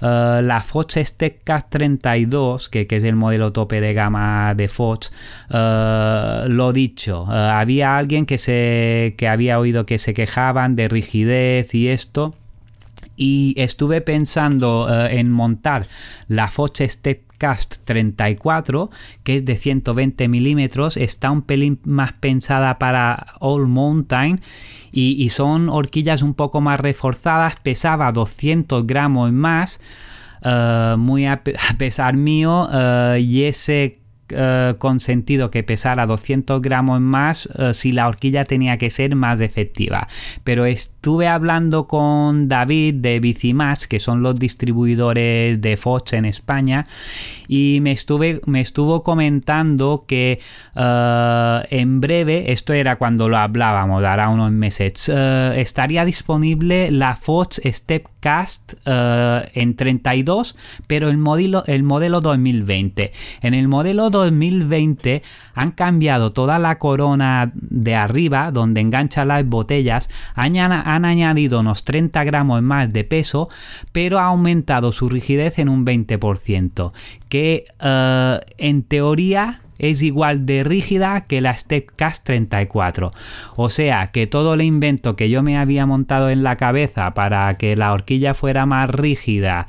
eh, 0.00 0.40
la 0.42 0.60
Fox 0.62 0.98
Steadcast 1.00 1.68
32, 1.70 2.68
que, 2.68 2.86
es 2.90 3.04
el 3.04 3.16
modelo 3.16 3.52
tope 3.52 3.80
de 3.80 3.92
gama 3.92 4.54
de 4.54 4.68
Fox, 4.68 5.12
uh, 5.50 6.48
lo 6.48 6.72
dicho, 6.72 7.26
había 7.28 7.98
alguien 7.98 8.24
que, 8.24 8.38
se, 8.38 9.14
que 9.18 9.26
había 9.26 9.58
oído 9.58 9.84
que 9.84 9.98
se 9.98 10.14
quejaban 10.14 10.76
de 10.76 10.86
rigidez 10.88 11.74
y 11.74 11.88
esto 11.88 12.34
y 13.16 13.54
estuve 13.56 14.00
pensando 14.00 14.88
en 15.08 15.30
montar 15.30 15.86
la 16.28 16.48
Fox 16.48 16.82
Steadcast 16.86 17.84
34 17.84 18.90
que 19.22 19.36
es 19.36 19.44
de 19.44 19.56
120 19.56 20.28
milímetros 20.28 20.96
está 20.96 21.30
un 21.30 21.42
pelín 21.42 21.80
más 21.84 22.12
pensada 22.12 22.78
para 22.78 23.26
All 23.40 23.66
Mountain 23.68 24.40
y, 24.94 25.28
son 25.30 25.68
horquillas 25.68 26.22
un 26.22 26.34
poco 26.34 26.60
más 26.60 26.78
reforzadas, 26.78 27.56
pesaba 27.62 28.12
200 28.12 28.86
gramos 28.86 29.32
más, 29.32 29.80
eh, 30.42 30.94
muy 30.96 31.26
a, 31.26 31.42
pesar 31.78 32.16
mío, 32.16 32.68
eh, 32.72 33.18
y 33.20 33.44
ese 33.44 33.98
eh, 34.30 34.74
consentido 34.78 35.50
que 35.50 35.62
pesara 35.62 36.06
200 36.06 36.60
gramos 36.62 37.00
más 37.00 37.48
si 37.72 37.92
la 37.92 38.08
horquilla 38.08 38.44
tenía 38.44 38.78
que 38.78 38.90
ser 38.90 39.14
más 39.16 39.40
efectiva. 39.40 40.06
Pero 40.44 40.64
estuve 40.64 41.28
hablando 41.28 41.86
con 41.86 42.48
David 42.48 42.94
de 42.96 43.20
Bicimax, 43.20 43.86
que 43.86 43.98
son 43.98 44.22
los 44.22 44.36
distribuidores 44.36 45.60
de 45.60 45.76
Fox 45.76 46.12
en 46.14 46.24
España, 46.24 46.84
y 47.48 47.80
me, 47.82 47.92
estuve, 47.92 48.40
me 48.46 48.60
estuvo 48.60 49.02
comentando 49.02 50.04
que 50.06 50.40
eh, 50.76 51.62
en 51.70 52.00
breve, 52.00 52.52
esto 52.52 52.72
era 52.72 52.96
cuando 52.96 53.28
lo 53.28 53.36
hablábamos, 53.36 54.02
hará 54.04 54.28
unos 54.28 54.52
meses, 54.52 55.10
eh, 55.12 55.54
estaría 55.56 56.04
disponible 56.04 56.90
la 56.90 57.16
Fox 57.16 57.60
Stepcast 58.24 58.72
uh, 58.86 59.46
en 59.52 59.76
32, 59.76 60.56
pero 60.86 61.10
el 61.10 61.18
modelo, 61.18 61.62
el 61.66 61.82
modelo 61.82 62.20
2020. 62.20 63.12
En 63.42 63.54
el 63.54 63.68
modelo 63.68 64.08
2020 64.10 65.22
han 65.54 65.70
cambiado 65.72 66.32
toda 66.32 66.58
la 66.58 66.78
corona 66.78 67.52
de 67.54 67.94
arriba, 67.94 68.50
donde 68.50 68.80
engancha 68.80 69.24
las 69.24 69.46
botellas, 69.46 70.08
han, 70.34 70.56
han 70.56 71.04
añadido 71.04 71.60
unos 71.60 71.84
30 71.84 72.24
gramos 72.24 72.62
más 72.62 72.92
de 72.92 73.04
peso, 73.04 73.48
pero 73.92 74.18
ha 74.18 74.24
aumentado 74.24 74.92
su 74.92 75.08
rigidez 75.08 75.58
en 75.58 75.68
un 75.68 75.84
20%, 75.84 76.92
que 77.28 77.66
eh, 77.80 78.40
en 78.58 78.82
teoría 78.82 79.60
es 79.78 80.02
igual 80.02 80.46
de 80.46 80.64
rígida 80.64 81.24
que 81.24 81.40
la 81.40 81.56
Stepcast 81.56 82.24
34. 82.24 83.10
O 83.56 83.70
sea 83.70 84.08
que 84.12 84.26
todo 84.26 84.54
el 84.54 84.62
invento 84.62 85.16
que 85.16 85.30
yo 85.30 85.42
me 85.42 85.58
había 85.58 85.86
montado 85.86 86.30
en 86.30 86.42
la 86.42 86.56
cabeza 86.56 87.14
para 87.14 87.54
que 87.54 87.76
la 87.76 87.92
horquilla 87.92 88.34
fuera 88.34 88.66
más 88.66 88.90
rígida 88.90 89.66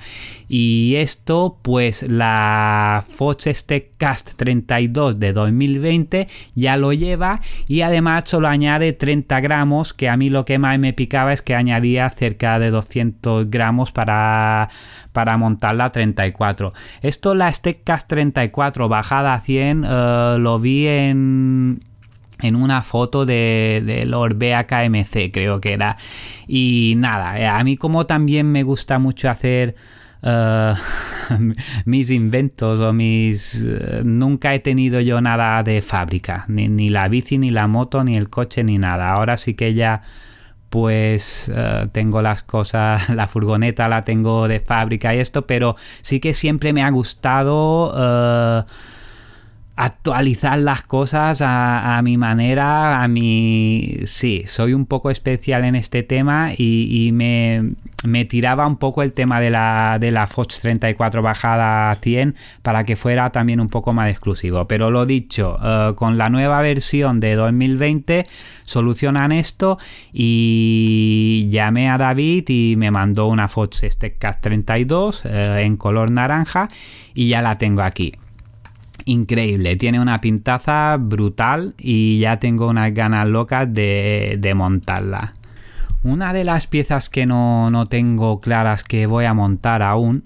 y 0.48 0.96
esto 0.98 1.58
pues 1.62 2.04
la 2.04 3.04
Fox 3.08 3.50
Stepcast 3.52 4.36
32 4.36 5.20
de 5.20 5.34
2020 5.34 6.28
ya 6.54 6.78
lo 6.78 6.94
lleva 6.94 7.42
y 7.68 7.82
además 7.82 8.26
solo 8.28 8.48
añade 8.48 8.94
30 8.94 9.40
gramos 9.40 9.94
que 9.94 10.10
a 10.10 10.18
mí 10.18 10.30
lo 10.30 10.46
que 10.46 10.60
más 10.60 10.78
me 10.80 10.94
picaba 10.94 11.34
es 11.34 11.42
que 11.42 11.56
añadía 11.56 12.10
cerca 12.10 12.60
de 12.60 12.70
200 12.70 13.50
gramos 13.50 13.92
para 13.92 14.70
para 15.16 15.38
montar 15.38 15.78
la 15.78 15.90
34. 15.90 16.74
Esto 17.02 17.36
la 17.36 17.52
Steadcast 17.52 18.10
34 18.10 18.90
bajada 18.90 19.34
a 19.34 19.40
100 19.40 19.86
eh, 19.86 20.36
lo 20.40 20.60
vi 20.60 20.88
en 20.88 21.80
en 22.42 22.58
una 22.58 22.82
foto 22.82 23.26
de, 23.26 23.82
del 23.86 24.14
Orbea 24.14 24.68
KMC 24.68 25.32
creo 25.32 25.62
que 25.62 25.72
era 25.72 25.96
y 26.50 26.96
nada 26.98 27.40
eh, 27.40 27.48
a 27.48 27.64
mí 27.64 27.78
como 27.78 28.06
también 28.06 28.52
me 28.52 28.64
gusta 28.64 29.00
mucho 29.00 29.30
hacer 29.30 29.74
eh, 30.22 30.74
mis 31.86 32.10
inventos 32.10 32.82
o 32.82 32.92
mis 32.92 33.66
nunca 34.04 34.54
he 34.54 34.60
tenido 34.60 35.00
yo 35.00 35.22
nada 35.22 35.64
de 35.64 35.82
fábrica 35.82 36.44
ni, 36.50 36.68
ni 36.68 36.90
la 36.90 37.08
bici 37.08 37.38
ni 37.38 37.52
la 37.52 37.68
moto 37.68 38.04
ni 38.04 38.18
el 38.18 38.30
coche 38.30 38.66
ni 38.66 38.78
nada 38.78 39.12
ahora 39.12 39.38
sí 39.38 39.54
que 39.54 39.74
ya 39.74 40.02
pues 40.70 41.52
eh, 41.54 41.88
tengo 41.92 42.22
las 42.22 42.44
cosas, 42.44 43.10
la 43.16 43.28
furgoneta 43.28 43.88
la 43.88 44.04
tengo 44.04 44.48
de 44.48 44.60
fábrica 44.60 45.16
y 45.16 45.20
esto, 45.20 45.46
pero 45.46 45.76
sí 46.02 46.20
que 46.20 46.34
siempre 46.34 46.74
me 46.74 46.84
ha 46.84 46.90
gustado 46.90 47.94
eh, 47.98 48.64
actualizar 49.78 50.58
las 50.58 50.84
cosas 50.84 51.42
a, 51.44 52.00
mi 52.04 52.18
manera, 52.18 53.04
a 53.04 53.08
mi... 53.10 54.00
Sí, 54.06 54.44
soy 54.46 54.74
un 54.74 54.86
poco 54.86 55.12
especial 55.12 55.66
en 55.66 55.76
este 55.76 56.02
tema 56.02 56.52
y, 56.58 57.12
me, 57.14 58.26
tiraba 58.26 58.68
un 58.68 58.78
poco 58.78 59.04
el 59.04 59.12
tema 59.12 59.42
de 59.42 59.50
la, 59.50 59.98
de 60.00 60.12
la 60.12 60.28
Fox 60.28 60.62
34 60.62 61.22
bajada 61.22 61.92
a 61.92 61.96
100 61.96 62.36
para 62.62 62.86
que 62.86 62.96
fuera 62.96 63.32
también 63.32 63.60
un 63.60 63.68
poco 63.68 63.92
más 63.92 64.10
exclusivo. 64.10 64.66
Pero 64.66 64.92
lo 64.92 65.06
dicho, 65.06 65.58
eh, 65.62 65.94
con 65.96 66.18
la 66.18 66.30
nueva 66.30 66.62
versión 66.62 67.20
de 67.20 67.36
2020 67.36 68.26
solucionan 68.64 69.34
esto 69.34 69.78
y 70.14 71.48
llamé 71.50 71.90
a 71.90 71.98
David 71.98 72.46
y 72.48 72.76
me 72.78 72.92
mandó 72.92 73.28
una 73.28 73.50
Fox 73.50 73.82
Steadcast 73.84 74.42
32 74.42 75.26
eh, 75.26 75.64
en 75.66 75.76
color 75.76 76.12
naranja 76.12 76.70
y 77.14 77.28
ya 77.28 77.42
la 77.42 77.58
tengo 77.58 77.82
aquí 77.82 78.14
increíble, 79.06 79.76
tiene 79.76 80.00
una 80.00 80.20
pintaza 80.20 80.98
brutal 81.00 81.76
y 81.78 82.20
ya 82.20 82.40
tengo 82.40 82.68
unas 82.68 82.94
ganas 82.94 83.28
locas 83.28 83.72
de, 83.74 84.54
montarla. 84.56 85.34
Una 86.04 86.34
de 86.34 86.44
las 86.44 86.68
piezas 86.68 87.10
que 87.10 87.26
no, 87.26 87.72
no 87.72 87.88
tengo 87.88 88.40
claras 88.40 88.84
que 88.84 89.08
voy 89.08 89.26
a 89.26 89.34
montar 89.34 89.82
aún 89.82 90.24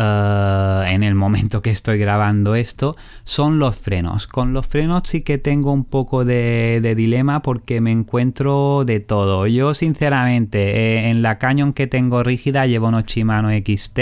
eh, 0.00 0.86
en 0.90 1.02
el 1.02 1.16
momento 1.16 1.60
que 1.60 1.70
estoy 1.70 1.98
grabando 1.98 2.54
esto 2.54 2.96
son 3.24 3.58
los 3.58 3.78
frenos. 3.78 4.28
Con 4.28 4.52
los 4.52 4.66
frenos 4.66 5.02
sí 5.06 5.22
que 5.22 5.38
tengo 5.38 5.72
un 5.72 5.84
poco 5.84 6.24
de, 6.24 6.94
dilema 6.96 7.42
porque 7.42 7.80
me 7.80 7.90
encuentro 7.90 8.84
de 8.86 9.00
todo. 9.00 9.48
Yo 9.48 9.74
sinceramente 9.74 10.58
eh, 10.76 11.10
en 11.10 11.22
la 11.22 11.38
Canyon 11.38 11.72
que 11.72 11.88
tengo 11.88 12.22
rígida 12.22 12.66
llevo 12.66 12.88
unos 12.88 13.04
Shimano 13.04 13.50
XT 13.50 13.98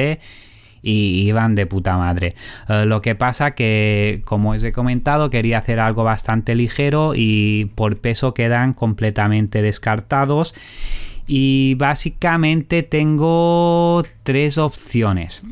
y 0.82 1.30
van 1.32 1.54
de 1.54 1.66
puta 1.66 1.96
madre. 1.96 2.34
Eh, 2.68 2.84
lo 2.86 3.00
que 3.00 3.14
pasa 3.14 3.52
que, 3.52 4.22
como 4.24 4.50
os 4.50 4.62
he 4.62 4.72
comentado, 4.72 5.30
quería 5.30 5.58
hacer 5.58 5.80
algo 5.80 6.04
bastante 6.04 6.54
ligero 6.54 7.12
y 7.14 7.70
por 7.74 7.98
peso 7.98 8.34
quedan 8.34 8.74
completamente 8.74 9.62
descartados 9.62 10.54
y 11.26 11.74
básicamente 11.74 12.82
tengo 12.82 14.04
tres 14.22 14.58
opciones. 14.58 15.42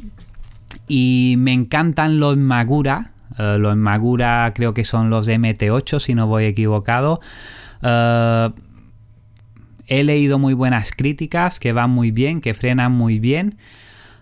Y 0.86 1.34
me 1.38 1.52
encantan 1.52 2.18
los 2.18 2.36
Magura. 2.36 3.12
Eh, 3.38 3.56
los 3.58 3.76
Magura 3.76 4.52
creo 4.54 4.74
que 4.74 4.84
son 4.84 5.10
los 5.10 5.28
MT8 5.28 5.98
si 5.98 6.14
no 6.14 6.26
voy 6.26 6.44
equivocado. 6.44 7.20
Eh, 7.82 8.50
he 9.86 10.04
leído 10.04 10.38
muy 10.38 10.54
buenas 10.54 10.92
críticas 10.92 11.58
que 11.58 11.72
van 11.72 11.90
muy 11.90 12.10
bien, 12.10 12.40
que 12.40 12.54
frenan 12.54 12.92
muy 12.92 13.18
bien. 13.18 13.58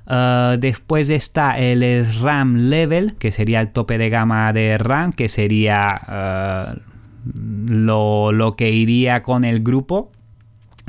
Uh, 0.05 0.59
después 0.59 1.11
está 1.11 1.59
el 1.59 2.07
RAM 2.21 2.69
Level, 2.69 3.15
que 3.15 3.31
sería 3.31 3.61
el 3.61 3.71
tope 3.71 3.99
de 3.99 4.11
gama 4.11 4.53
de 4.53 4.77
RAM, 4.79 5.13
que 5.13 5.29
sería 5.29 6.77
lo, 7.25 8.33
lo, 8.33 8.57
que 8.57 8.71
iría 8.71 9.23
con 9.23 9.45
el 9.45 9.63
grupo 9.63 10.11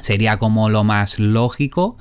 sería 0.03 0.37
como 0.37 0.69
lo 0.69 0.83
más 0.83 1.19
lógico. 1.19 1.97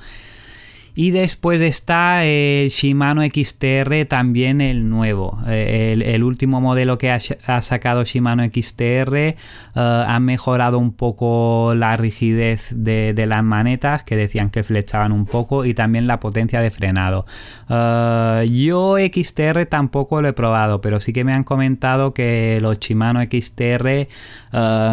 Y 0.95 1.09
después 1.11 1.59
está 1.61 2.23
el 2.23 2.69
Shimano 2.69 3.23
XTR, 3.23 4.05
también 4.07 4.61
el 4.61 4.89
nuevo. 4.89 5.39
Eh, 5.47 5.95
el, 6.05 6.23
último 6.23 6.61
modelo 6.61 6.99
que 6.99 7.09
ha, 7.09 7.61
sacado 7.61 8.03
Shimano 8.03 8.43
XTR 8.45 9.15
eh, 9.15 9.35
ha 9.75 10.19
mejorado 10.19 10.77
un 10.77 10.93
poco 10.93 11.73
la 11.75 11.97
rigidez 11.97 12.73
de, 12.75 13.25
las 13.27 13.43
manetas, 13.43 14.03
que 14.03 14.15
decían 14.15 14.51
que 14.51 14.63
flechaban 14.63 15.11
un 15.11 15.25
poco, 15.25 15.65
y 15.65 15.73
también 15.73 16.05
la 16.05 16.19
potencia 16.19 16.61
de 16.61 16.69
frenado. 16.69 17.25
Eh, 17.69 18.47
yo 18.51 18.97
XTR 18.97 19.65
tampoco 19.65 20.21
lo 20.21 20.27
he 20.27 20.33
probado, 20.33 20.79
pero 20.79 20.99
sí 20.99 21.11
que 21.11 21.23
me 21.23 21.33
han 21.33 21.43
comentado 21.43 22.13
que 22.13 22.59
los 22.61 22.79
Shimano 22.79 23.21
XTR 23.23 24.07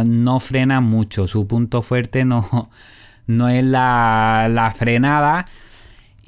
no 0.06 0.40
frenan 0.40 0.84
mucho. 0.84 1.26
Su 1.26 1.46
punto 1.46 1.82
fuerte 1.82 2.24
no 2.24 2.70
no 3.30 3.48
es 3.48 3.64
la, 3.64 4.74
frenada. 4.76 5.46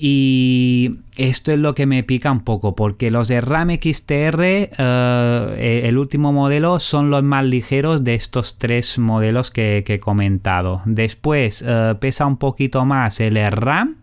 Y 0.05 0.99
esto 1.17 1.53
es 1.53 1.61
lo 1.61 1.77
que 1.77 1.87
me 1.87 2.03
pica 2.03 2.33
un 2.33 2.41
poco, 2.41 2.75
porque 2.75 3.13
los 3.13 3.29
de 3.29 3.41
RAM 3.41 3.71
XTR, 3.71 4.43
eh, 4.43 5.83
el 5.85 5.97
último 5.97 6.33
modelo, 6.33 6.81
son 6.81 7.09
los 7.09 7.23
más 7.23 7.45
ligeros 7.45 8.03
de 8.03 8.17
estos 8.17 8.59
tres 8.59 8.99
modelos 8.99 9.53
que, 9.53 9.85
he 9.87 10.01
comentado. 10.01 10.83
Después 10.87 11.63
eh, 11.65 11.95
pesa 12.01 12.27
un 12.27 12.37
poquito 12.37 12.85
más 12.85 13.21
el 13.21 13.37
RAM, 13.53 13.95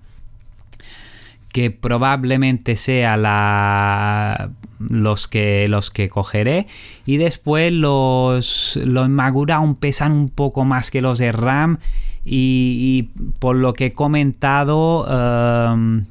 que 1.51 1.69
probablemente 1.69 2.77
sea 2.77 3.17
la, 3.17 4.51
los, 4.79 5.27
que, 5.27 5.67
los 5.67 5.91
que 5.91 6.07
cogeré. 6.07 6.67
Y 7.05 7.17
después 7.17 7.73
los, 7.73 8.79
los 8.85 9.09
Magura 9.09 9.55
aún 9.55 9.75
pesan 9.75 10.13
un 10.13 10.29
poco 10.29 10.63
más 10.63 10.91
que 10.91 11.01
los 11.01 11.19
de 11.19 11.33
RAM 11.33 11.79
y, 12.31 13.09
por 13.39 13.55
lo 13.55 13.73
que 13.73 13.87
he 13.87 13.91
comentado, 13.91 15.05
em, 15.73 16.05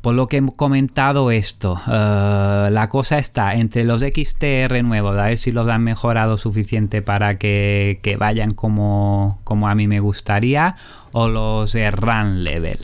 por 0.00 0.14
lo 0.14 0.28
que 0.28 0.36
he 0.36 0.46
comentado 0.54 1.32
esto, 1.32 1.80
eh, 1.88 2.68
la 2.70 2.88
cosa 2.88 3.18
está 3.18 3.54
entre 3.54 3.82
los 3.82 4.02
XTR 4.02 4.82
nuevos, 4.84 5.16
a 5.16 5.24
ver 5.24 5.38
si 5.38 5.50
los 5.50 5.68
han 5.68 5.82
mejorado 5.82 6.36
suficiente 6.36 7.02
para 7.02 7.34
que, 7.34 8.16
vayan 8.18 8.54
como, 8.54 9.40
como, 9.42 9.68
a 9.68 9.74
mí 9.74 9.88
me 9.88 9.98
gustaría, 9.98 10.76
o 11.10 11.28
los 11.28 11.72
de 11.72 11.90
Run 11.90 12.44
Level. 12.44 12.78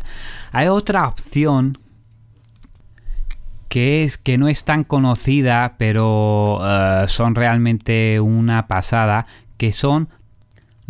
Hay 0.51 0.67
otra 0.67 1.07
opción 1.07 1.79
que 3.69 4.03
es 4.03 4.19
que 4.19 4.37
no 4.39 4.49
es 4.49 4.65
tan 4.65 4.83
conocida, 4.83 5.77
pero 5.79 6.59
eh, 6.65 7.05
son 7.07 7.37
realmente 7.37 8.19
una 8.19 8.67
pasada, 8.67 9.27
que 9.57 9.71
son 9.71 10.09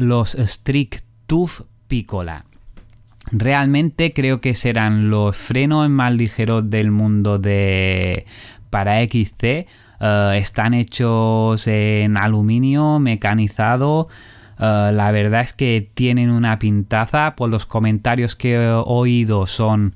los 0.00 0.32
Strict 0.32 1.04
Tooth 1.26 1.66
Piccola. 1.88 2.44
Realmente 3.32 4.12
creo 4.12 4.40
que 4.40 4.54
serán 4.54 5.10
los 5.10 5.36
frenos 5.36 5.88
más 5.88 6.12
ligeros 6.12 6.68
del 6.68 6.90
mundo 6.90 7.38
de 7.38 8.26
para 8.70 9.02
XC. 9.04 9.66
Eh, 10.00 10.32
están 10.36 10.74
hechos 10.74 11.66
en 11.66 12.16
aluminio 12.16 12.98
mecanizado. 12.98 14.08
Eh, 14.58 14.90
la 14.92 15.10
verdad 15.12 15.42
es 15.42 15.52
que 15.52 15.90
tienen 15.94 16.30
una 16.30 16.58
pintaza. 16.58 17.36
Por 17.36 17.50
los 17.50 17.66
comentarios 17.66 18.34
que 18.34 18.54
he 18.54 18.70
oído 18.70 19.46
son 19.46 19.94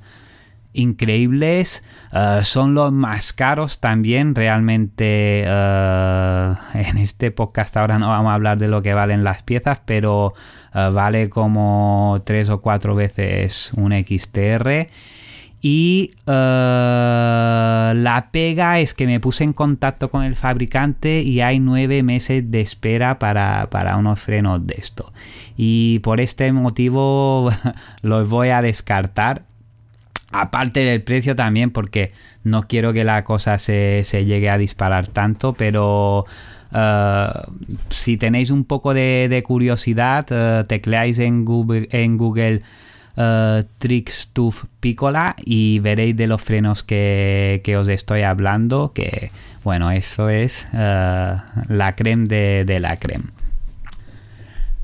increíbles. 0.75 1.85
Eh, 2.13 2.41
son 2.43 2.75
los 2.75 2.93
más 2.93 3.33
caros 3.33 3.81
también. 3.81 4.35
Realmente 4.35 5.45
eh, 5.47 6.55
en 6.75 6.99
este 6.99 7.31
podcast 7.31 7.75
ahora 7.79 7.99
no 7.99 8.09
vamos 8.09 8.31
a 8.31 8.35
hablar 8.35 8.59
de 8.59 8.69
lo 8.69 8.83
que 8.83 8.93
valen 8.93 9.25
las 9.25 9.43
piezas, 9.43 9.81
pero 9.87 10.35
eh, 10.75 10.91
vale 10.93 11.31
como 11.31 12.21
tres 12.27 12.51
o 12.51 12.61
cuatro 12.61 12.95
veces 12.95 13.71
un 13.75 13.93
XTR. 13.93 14.89
Y 15.67 16.11
la 16.27 18.29
pega 18.33 18.81
es 18.81 18.93
que 18.93 19.07
me 19.07 19.19
puse 19.19 19.45
en 19.45 19.55
contacto 19.55 20.11
con 20.11 20.23
el 20.23 20.37
fabricante 20.37 21.23
y 21.23 21.41
hay 21.41 21.59
nueve 21.59 22.03
meses 22.03 22.51
de 22.51 22.61
espera 22.61 23.19
para, 23.19 23.71
para 23.71 23.97
unos 23.97 24.21
frenos 24.21 24.67
de 24.67 24.75
esto. 24.77 25.11
Y 25.57 26.01
por 26.01 26.21
este 26.21 26.53
motivo 26.53 27.51
los 28.03 28.29
voy 28.29 28.51
a 28.51 28.61
descartar 28.61 29.47
Aparte 30.37 30.81
del 30.81 31.01
precio 31.05 31.37
también, 31.37 31.71
porque 31.71 32.11
no 32.43 32.65
quiero 32.65 32.93
que 32.93 33.05
la 33.05 33.23
cosa 33.23 33.57
se, 33.57 34.03
llegue 34.27 34.51
a 34.51 34.59
disparar 34.59 35.07
tanto, 35.07 35.53
pero 35.53 36.27
eh, 36.75 37.29
si 37.91 38.17
tenéis 38.17 38.51
un 38.51 38.65
poco 38.65 38.95
de, 38.95 39.43
curiosidad, 39.47 40.27
uh, 40.33 40.65
tecleáis 40.65 41.21
en 41.21 41.45
Google, 41.45 41.89
en 41.93 42.17
Google 42.17 42.63
uh, 43.17 43.63
Piccola 44.81 45.37
y 45.39 45.79
veréis 45.79 46.17
de 46.17 46.27
los 46.27 46.43
frenos 46.43 46.83
que, 46.83 47.77
os 47.79 47.87
estoy 47.87 48.23
hablando, 48.23 48.93
que 48.93 49.31
bueno, 49.63 49.93
eso 49.93 50.31
es 50.31 50.67
la 50.73 51.95
creme 51.97 52.27
de, 52.27 52.65
de 52.67 52.81
la 52.81 52.97
creme. 52.97 53.44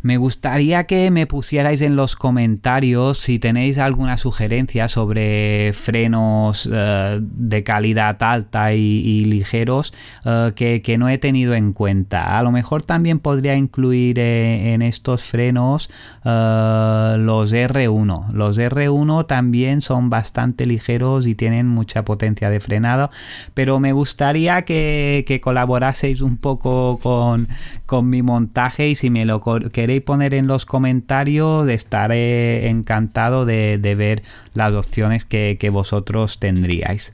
Me 0.03 0.17
gustaría 0.17 0.85
que 0.85 1.11
me 1.11 1.27
pusierais 1.27 1.83
en 1.83 1.95
los 1.95 2.17
comentarios 2.17 3.19
si 3.19 3.39
tenéis 3.39 3.77
alguna 3.77 4.17
sugerencia 4.17 4.89
sobre 4.89 5.73
frenos 5.75 6.69
eh, 6.73 7.19
de 7.21 7.63
calidad 7.65 8.17
alta 8.23 8.73
y, 8.73 9.25
ligeros 9.27 9.93
eh, 10.25 10.53
que, 10.55 10.99
no 10.99 11.11
he 11.11 11.19
tenido 11.19 11.55
en 11.55 11.73
cuenta. 11.73 12.39
A 12.39 12.43
lo 12.43 12.51
mejor 12.51 12.83
también 12.83 13.19
podría 13.19 13.57
incluir 13.57 14.19
eh, 14.19 14.73
en 14.73 14.81
estos 14.81 15.23
frenos 15.25 15.91
los 16.25 17.53
R1. 17.53 18.33
Los 18.33 18.59
R1 18.59 19.27
también 19.27 19.83
son 19.83 20.09
bastante 20.09 20.65
ligeros 20.65 21.27
y 21.27 21.35
tienen 21.35 21.69
mucha 21.69 22.05
potencia 22.05 22.49
de 22.49 22.61
frenado, 22.61 23.11
pero 23.53 23.81
me 23.81 23.93
gustaría 23.93 24.63
que, 24.63 25.41
colaboraseis 25.43 26.23
un 26.23 26.39
poco 26.39 26.99
con, 27.03 27.49
con 27.87 28.09
mi 28.09 28.23
montaje 28.23 28.89
y 28.89 28.95
si 28.95 29.11
me 29.11 29.25
lo 29.25 29.41
queréis 29.41 29.90
poner 29.99 30.35
en 30.35 30.47
los 30.47 30.65
comentarios, 30.67 31.69
estaré 31.69 32.69
encantado 32.69 33.45
de, 33.45 33.79
ver 33.99 34.23
las 34.55 34.73
opciones 34.75 35.25
que, 35.25 35.71
vosotros 35.73 36.39
tendríais. 36.39 37.13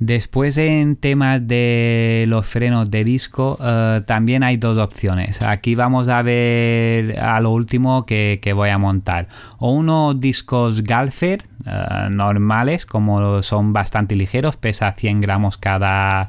Después 0.00 0.58
en 0.58 0.94
temas 0.96 1.48
de 1.48 2.24
los 2.28 2.46
frenos 2.46 2.88
de 2.88 3.02
disco 3.02 3.58
eh, 3.60 4.00
también 4.06 4.42
hay 4.42 4.56
dos 4.56 4.78
opciones. 4.78 5.42
Aquí 5.42 5.74
vamos 5.74 6.08
a 6.08 6.22
ver 6.22 7.18
a 7.18 7.40
lo 7.40 7.50
último 7.50 8.06
que, 8.06 8.52
voy 8.54 8.70
a 8.70 8.78
montar. 8.78 9.28
O 9.58 9.72
unos 9.72 10.20
discos 10.20 10.82
Galfer 10.82 11.42
eh, 11.66 12.08
normales, 12.10 12.86
como 12.86 13.42
son 13.42 13.72
bastante 13.72 14.14
ligeros, 14.14 14.56
pesa 14.56 14.92
100 14.92 15.20
gramos 15.20 15.58
cada, 15.58 16.28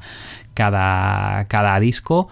cada, 0.53 1.45
cada 1.47 1.79
disco 1.79 2.27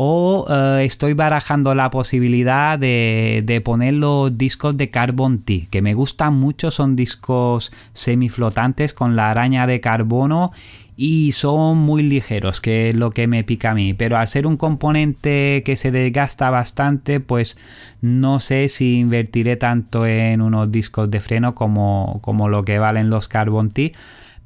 o 0.00 0.46
eh, 0.48 0.84
estoy 0.84 1.14
barajando 1.14 1.74
la 1.74 1.90
posibilidad 1.90 2.78
de, 2.78 3.62
poner 3.64 3.94
los 3.94 4.38
discos 4.38 4.76
de 4.76 4.90
Carbon 4.90 5.40
T, 5.40 5.66
que 5.72 5.82
me 5.82 5.92
gustan 5.94 6.34
mucho, 6.34 6.70
son 6.70 6.94
discos 6.94 7.72
semiflotantes 7.94 8.94
con 8.94 9.16
la 9.16 9.28
araña 9.32 9.66
de 9.66 9.80
carbono 9.80 10.52
y 10.96 11.32
son 11.32 11.78
muy 11.78 12.04
ligeros, 12.04 12.60
que 12.60 12.90
es 12.90 12.94
lo 12.94 13.10
que 13.10 13.26
me 13.26 13.42
pica 13.42 13.72
a 13.72 13.74
mí. 13.74 13.92
Pero 13.92 14.16
al 14.16 14.28
ser 14.28 14.46
un 14.46 14.56
componente 14.56 15.64
que 15.66 15.74
se 15.74 15.90
desgasta 15.90 16.48
bastante, 16.48 17.18
pues 17.18 17.58
no 18.00 18.38
sé 18.38 18.68
si 18.68 19.00
invertiré 19.00 19.56
tanto 19.56 20.06
en 20.06 20.42
unos 20.42 20.70
discos 20.70 21.10
de 21.10 21.20
freno 21.20 21.56
como, 21.56 22.48
lo 22.48 22.64
que 22.64 22.78
valen 22.78 23.10
los 23.10 23.26
Carbon 23.26 23.72
T. 23.72 23.94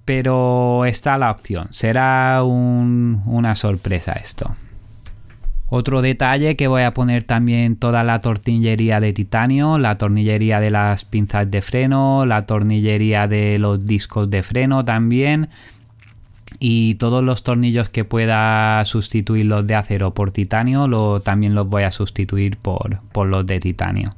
Pero 0.06 0.86
está 0.86 1.18
la 1.18 1.30
opción, 1.30 1.68
será 1.72 2.42
una 2.42 3.54
sorpresa 3.54 4.14
esto. 4.14 4.54
Otro 5.74 6.02
detalle 6.02 6.54
que 6.54 6.68
voy 6.68 6.82
a 6.82 6.90
poner 6.90 7.22
también 7.24 7.76
toda 7.76 8.04
la 8.04 8.18
tornillería 8.18 9.00
de 9.00 9.14
titanio, 9.14 9.78
la 9.78 9.96
tornillería 9.96 10.60
de 10.60 10.68
las 10.70 11.06
pinzas 11.06 11.50
de 11.50 11.62
freno, 11.62 12.26
la 12.26 12.44
tornillería 12.44 13.26
de 13.26 13.58
los 13.58 13.86
discos 13.86 14.28
de 14.28 14.42
freno 14.42 14.84
también 14.84 15.48
y 16.58 16.96
todos 16.96 17.24
los 17.24 17.42
tornillos 17.42 17.88
que 17.88 18.04
pueda 18.04 18.84
sustituir 18.84 19.46
los 19.46 19.66
de 19.66 19.74
acero 19.74 20.12
por 20.12 20.30
titanio 20.30 21.20
también 21.20 21.54
los 21.54 21.66
voy 21.66 21.84
a 21.84 21.90
sustituir 21.90 22.58
por, 22.58 23.00
los 23.26 23.46
de 23.46 23.58
titanio. 23.58 24.14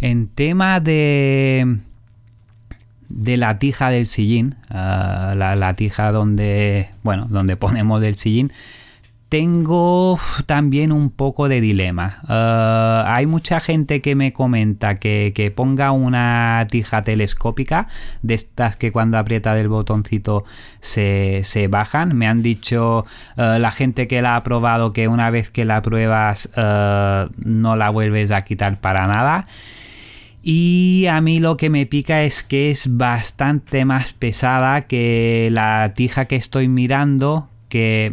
En 0.00 0.26
tema 0.26 0.80
de, 0.80 1.78
de 3.08 3.36
la 3.36 3.60
tija 3.60 3.90
del 3.90 4.08
sillín, 4.08 4.56
ah, 4.70 5.34
la, 5.36 5.54
la, 5.54 5.74
tija 5.74 6.10
donde, 6.10 6.88
bueno, 7.04 7.28
donde 7.30 7.56
ponemos 7.64 8.02
el 8.02 8.16
sillín, 8.16 8.50
tengo 9.34 10.16
también 10.46 10.92
un 10.92 11.10
poco 11.10 11.48
de 11.48 11.60
dilema. 11.60 12.20
Eh, 12.28 13.02
hay 13.04 13.26
mucha 13.26 13.58
gente 13.58 14.00
que 14.00 14.14
me 14.14 14.32
comenta 14.32 15.00
que, 15.00 15.52
ponga 15.56 15.90
una 15.90 16.64
tija 16.70 17.02
telescópica, 17.02 17.88
de 18.22 18.34
estas 18.34 18.76
que 18.76 18.92
cuando 18.92 19.18
aprieta 19.18 19.58
el 19.58 19.66
botoncito 19.66 20.44
se, 20.78 21.42
bajan. 21.68 22.16
Me 22.16 22.28
han 22.28 22.44
dicho 22.44 23.06
eh, 23.36 23.56
la 23.58 23.72
gente 23.72 24.06
que 24.06 24.22
la 24.22 24.36
ha 24.36 24.44
probado 24.44 24.92
que 24.92 25.08
una 25.08 25.30
vez 25.30 25.50
que 25.50 25.64
la 25.64 25.82
pruebas 25.82 26.48
eh, 26.54 27.26
no 27.44 27.74
la 27.74 27.90
vuelves 27.90 28.30
a 28.30 28.42
quitar 28.42 28.80
para 28.80 29.08
nada. 29.08 29.48
Y 30.44 31.06
a 31.10 31.20
mí 31.20 31.40
lo 31.40 31.56
que 31.56 31.70
me 31.70 31.86
pica 31.86 32.22
es 32.22 32.44
que 32.44 32.70
es 32.70 32.96
bastante 32.98 33.84
más 33.84 34.12
pesada 34.12 34.82
que 34.82 35.48
la 35.50 35.92
tija 35.92 36.26
que 36.26 36.36
estoy 36.36 36.68
mirando, 36.68 37.48
que 37.68 38.12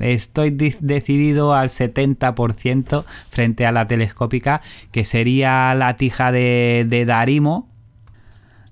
estoy 0.00 0.50
decidido 0.50 1.54
al 1.54 1.68
70% 1.68 3.04
frente 3.28 3.66
a 3.66 3.72
la 3.72 3.86
telescópica, 3.86 4.62
que 4.92 5.04
sería 5.04 5.74
la 5.74 5.96
tija 5.96 6.32
de, 6.32 7.04
Darimo, 7.06 7.68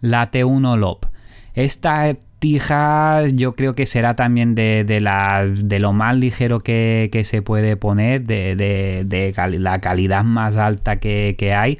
la 0.01 0.31
T1 0.31 0.77
LOP. 0.77 1.07
Esta 1.55 2.15
tija 2.39 3.27
yo 3.27 3.55
creo 3.55 3.75
que 3.75 3.87
será 3.87 4.15
también 4.15 4.55
de, 4.55 5.01
la, 5.01 5.45
de 5.47 5.79
lo 5.79 5.93
más 5.93 6.17
ligero 6.17 6.61
que, 6.61 7.23
se 7.25 7.43
puede 7.43 7.77
poner, 7.77 8.25
de, 8.25 9.35
la 9.59 9.81
calidad 9.81 10.25
más 10.25 10.57
alta 10.57 10.97
que, 10.97 11.37
que 11.39 11.55
hay. 11.55 11.79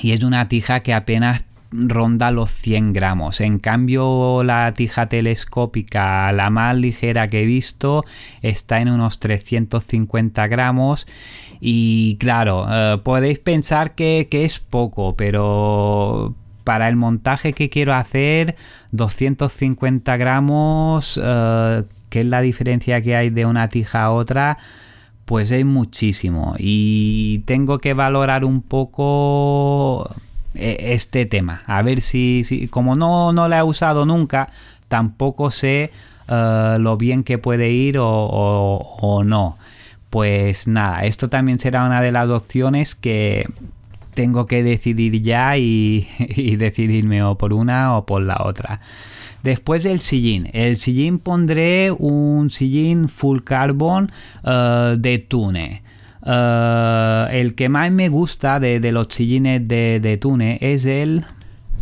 Y 0.00 0.12
es 0.12 0.22
una 0.22 0.48
tija 0.48 0.80
que 0.80 0.94
apenas 0.94 1.44
ronda 1.72 2.30
los 2.30 2.50
100 2.50 2.92
gramos. 2.92 3.40
En 3.40 3.58
cambio, 3.58 4.42
la 4.44 4.72
tija 4.74 5.08
telescópica, 5.08 6.30
la 6.32 6.50
más 6.50 6.76
ligera 6.76 7.28
que 7.28 7.42
he 7.42 7.46
visto, 7.46 8.04
está 8.42 8.80
en 8.80 8.90
unos 8.90 9.18
350 9.18 10.46
gramos. 10.46 11.06
Y 11.60 12.16
claro, 12.18 12.66
eh, 12.70 12.98
podéis 13.02 13.38
pensar 13.38 13.94
que, 13.94 14.28
es 14.30 14.58
poco, 14.58 15.16
pero 15.16 16.34
para 16.64 16.88
el 16.88 16.96
montaje 16.96 17.52
que 17.52 17.70
quiero 17.70 17.94
hacer, 17.94 18.56
250 18.92 20.16
gramos, 20.16 21.20
eh, 21.22 21.84
que 22.10 22.20
es 22.20 22.26
la 22.26 22.40
diferencia 22.40 23.00
que 23.02 23.16
hay 23.16 23.30
de 23.30 23.46
una 23.46 23.68
tija 23.68 24.04
a 24.04 24.10
otra, 24.12 24.58
pues 25.24 25.50
es 25.50 25.64
muchísimo. 25.64 26.54
Y 26.58 27.40
tengo 27.46 27.78
que 27.78 27.94
valorar 27.94 28.44
un 28.44 28.62
poco 28.62 30.10
este 30.54 31.26
tema. 31.26 31.62
A 31.66 31.82
ver 31.82 32.00
si, 32.00 32.68
como 32.70 32.94
no, 32.94 33.32
no 33.32 33.48
la 33.48 33.58
he 33.58 33.62
usado 33.62 34.06
nunca, 34.06 34.50
tampoco 34.88 35.50
sé 35.50 35.90
eh, 36.28 36.76
lo 36.78 36.96
bien 36.96 37.22
que 37.24 37.38
puede 37.38 37.70
ir 37.70 37.96
o, 37.98 39.22
no. 39.24 39.58
Pues 40.10 40.68
nada, 40.68 41.04
esto 41.04 41.28
también 41.28 41.58
será 41.58 41.84
una 41.86 42.02
de 42.02 42.12
las 42.12 42.28
opciones 42.28 42.94
que 42.94 43.46
tengo 44.14 44.46
que 44.46 44.62
decidir 44.62 45.22
ya 45.22 45.56
y, 45.58 46.06
decidirme 46.56 47.22
o 47.22 47.36
por 47.36 47.52
una 47.52 47.96
o 47.96 48.06
por 48.06 48.22
la 48.22 48.36
otra. 48.44 48.80
Después 49.42 49.82
del 49.82 49.98
sillín. 49.98 50.48
El 50.52 50.76
sillín 50.76 51.18
pondré 51.18 51.90
un 51.90 52.50
sillín 52.50 53.08
full 53.08 53.40
carbon 53.40 54.10
eh, 54.44 54.94
de 54.98 55.18
Tune. 55.18 55.81
Eh, 56.24 57.26
el 57.32 57.54
que 57.54 57.68
más 57.68 57.90
me 57.90 58.08
gusta 58.08 58.60
de, 58.60 58.92
los 58.92 59.08
sillines 59.10 59.66
de, 59.66 60.18
Tune 60.20 60.58
es 60.60 60.86
el 60.86 61.24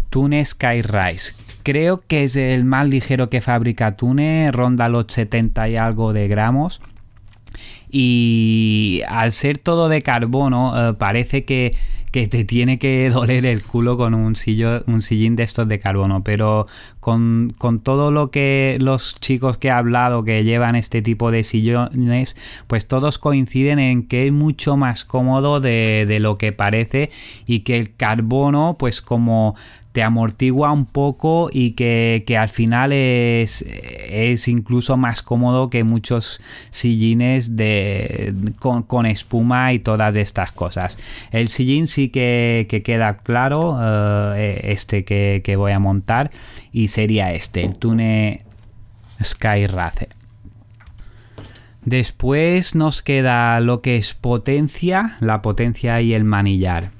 Tune 0.09 0.44
Skyrise. 0.44 1.35
Creo 1.62 2.03
que 2.07 2.24
es 2.24 2.37
el 2.37 2.64
más 2.64 2.88
ligero 2.88 3.29
que 3.29 3.40
fabrica 3.40 3.96
Tune, 3.96 4.50
ronda 4.50 4.88
los 4.88 5.07
70 5.09 5.68
y 5.68 5.76
algo 5.76 6.12
de 6.12 6.29
gramos. 6.29 6.81
Y 7.90 9.03
al 9.09 9.33
ser 9.33 9.59
todo 9.59 9.88
de 9.88 10.00
carbono, 10.00 10.90
eh, 10.90 10.94
parece 10.94 11.44
que 11.44 11.74
que 12.11 12.26
te 12.26 12.44
tiene 12.44 12.79
que 12.79 13.09
doler 13.11 13.46
el 13.46 13.62
culo 13.62 13.96
con 13.96 14.14
un, 14.14 14.35
un 14.87 15.03
sillín 15.03 15.37
de 15.37 15.42
estos 15.42 15.68
de 15.68 15.79
carbono. 15.79 16.24
Pero 16.24 16.66
con, 17.00 17.54
todo 17.82 18.10
lo 18.10 18.30
que 18.30 18.76
los 18.78 19.16
chicos 19.20 19.56
que 19.56 19.68
he 19.68 19.70
hablado 19.70 20.22
que 20.22 20.44
llevan 20.44 20.76
este 20.76 21.02
tipo 21.02 21.30
de 21.30 21.42
sillones, 21.42 22.36
pues 22.66 22.86
todos 22.86 23.18
coinciden 23.18 23.78
en 23.78 24.06
que 24.06 24.26
es 24.26 24.32
mucho 24.32 24.76
más 24.76 25.04
cómodo 25.04 25.60
de, 25.60 26.04
de 26.06 26.20
lo 26.20 26.36
que 26.36 26.52
parece 26.52 27.10
y 27.46 27.60
que 27.60 27.78
el 27.78 27.94
carbono, 27.96 28.76
pues 28.78 29.00
como 29.00 29.56
te 29.92 30.04
amortigua 30.04 30.70
un 30.70 30.86
poco 30.86 31.50
y 31.52 31.72
que, 31.72 32.24
al 32.38 32.48
final 32.48 32.92
es, 32.92 33.64
es, 34.08 34.46
incluso 34.46 34.96
más 34.96 35.22
cómodo 35.22 35.68
que 35.68 35.82
muchos 35.82 36.40
sillines 36.70 37.56
de, 37.56 38.32
con, 38.58 39.06
espuma 39.06 39.72
y 39.72 39.80
todas 39.80 40.14
estas 40.14 40.52
cosas. 40.52 40.96
El 41.32 41.48
sillín 41.48 41.88
sí 41.88 42.08
que, 42.08 42.82
queda 42.84 43.16
claro, 43.16 43.78
eh, 44.36 44.60
este 44.64 45.04
que, 45.04 45.56
voy 45.56 45.72
a 45.72 45.80
montar, 45.80 46.30
y 46.72 46.88
sería 46.88 47.33
este, 47.33 47.64
el 47.64 47.76
Tune 47.76 48.44
Sky 49.22 49.66
Race. 49.66 50.09
Después 51.85 52.74
nos 52.74 53.02
queda 53.02 53.59
lo 53.61 53.80
que 53.80 53.96
es 53.96 54.14
potencia, 54.14 55.16
la 55.20 55.42
potencia 55.42 56.00
y 56.00 56.14
el 56.14 56.24
manillar. 56.24 56.90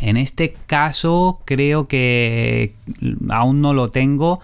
En 0.00 0.16
este 0.16 0.56
caso 0.66 1.40
creo 1.44 1.88
que 1.88 2.74
aún 3.28 3.60
no 3.60 3.74
lo 3.74 3.90
tengo, 3.90 4.40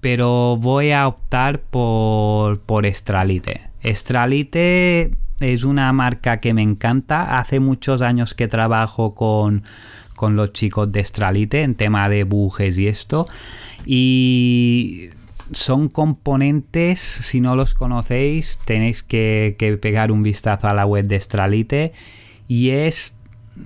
pero 0.00 0.56
voy 0.56 0.92
a 0.92 1.06
optar 1.06 1.60
por, 1.60 2.60
por 2.60 2.86
Estralite. 2.86 3.60
Estralite 3.82 5.10
es 5.40 5.64
una 5.64 5.92
marca 5.92 6.40
que 6.40 6.54
me 6.54 6.62
encanta. 6.62 7.38
Hace 7.38 7.60
muchos 7.60 8.02
años 8.02 8.34
que 8.34 8.48
trabajo 8.48 9.14
con, 9.14 9.62
los 10.20 10.52
chicos 10.54 10.90
de 10.90 11.00
Estralite 11.00 11.62
en 11.62 11.74
tema 11.74 12.08
de 12.08 12.24
bujes 12.24 12.78
y 12.78 12.86
esto. 12.86 13.28
Y 13.86 15.10
son 15.52 15.88
componentes, 15.88 17.00
si 17.00 17.40
no 17.40 17.56
los 17.56 17.74
conocéis, 17.74 18.58
tenéis 18.64 19.02
que, 19.02 19.56
pegar 19.80 20.12
un 20.12 20.22
vistazo 20.22 20.68
a 20.68 20.74
la 20.74 20.86
web 20.86 21.06
de 21.06 21.16
Estralite. 21.16 21.92
Y 22.48 22.70
es 22.70 23.16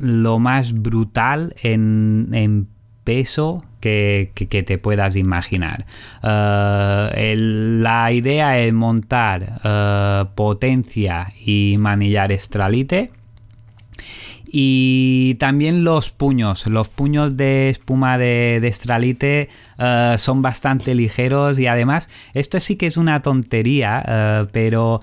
lo 0.00 0.38
más 0.38 0.72
brutal 0.72 1.54
en, 1.62 2.68
peso 3.04 3.64
que, 3.81 4.33
te 4.35 4.78
puedas 4.78 5.16
imaginar. 5.16 5.87
Eh, 6.22 7.37
la 7.38 8.12
idea 8.12 8.59
es 8.59 8.72
montar 8.74 9.61
eh, 9.64 10.24
potencia 10.35 11.33
y 11.42 11.76
manillar 11.78 12.33
estralite. 12.33 13.11
Y 14.51 15.35
también 15.35 15.85
los 15.85 16.11
puños. 16.11 16.67
Los 16.67 16.89
puños 16.89 17.37
de 17.37 17.69
espuma 17.69 18.19
de, 18.19 18.59
de 18.61 18.69
estralite 18.69 19.49
eh, 19.79 20.15
son 20.19 20.43
bastante 20.43 20.95
ligeros 20.95 21.59
y 21.59 21.67
además 21.67 22.09
esto 22.35 22.59
sí 22.61 22.77
que 22.77 22.87
es 22.87 22.97
una 22.97 23.23
tontería, 23.23 24.49
pero 24.53 25.01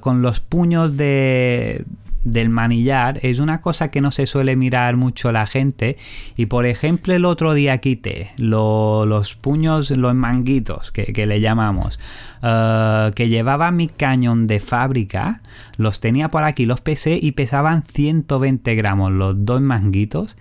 con 0.00 0.20
los 0.20 0.40
puños 0.40 0.96
de, 0.96 1.84
del 2.24 2.50
manillar 2.50 3.18
es 3.22 3.38
una 3.38 3.60
cosa 3.60 3.88
que 3.88 4.00
no 4.00 4.10
se 4.12 4.26
suele 4.26 4.56
mirar 4.56 4.96
mucho 4.96 5.32
la 5.32 5.46
gente 5.46 5.96
y 6.36 6.46
por 6.46 6.66
ejemplo 6.66 7.14
el 7.14 7.24
otro 7.24 7.54
día 7.54 7.78
quité 7.78 8.30
los 8.36 9.34
puños, 9.36 9.90
los 9.90 10.14
manguitos 10.14 10.92
que, 10.92 11.10
le 11.26 11.40
llamamos 11.40 11.98
eh, 12.42 13.10
que 13.14 13.28
llevaba 13.28 13.70
mi 13.70 13.88
cañón 13.88 14.46
de 14.46 14.60
fábrica 14.60 15.42
los 15.76 16.00
tenía 16.00 16.28
por 16.28 16.44
aquí, 16.44 16.66
los 16.66 16.80
pesé 16.80 17.18
y 17.20 17.32
pesaban 17.32 17.82
120 17.82 18.74
gramos 18.74 19.12
los 19.12 19.44
dos 19.44 19.60
manguitos 19.60 20.36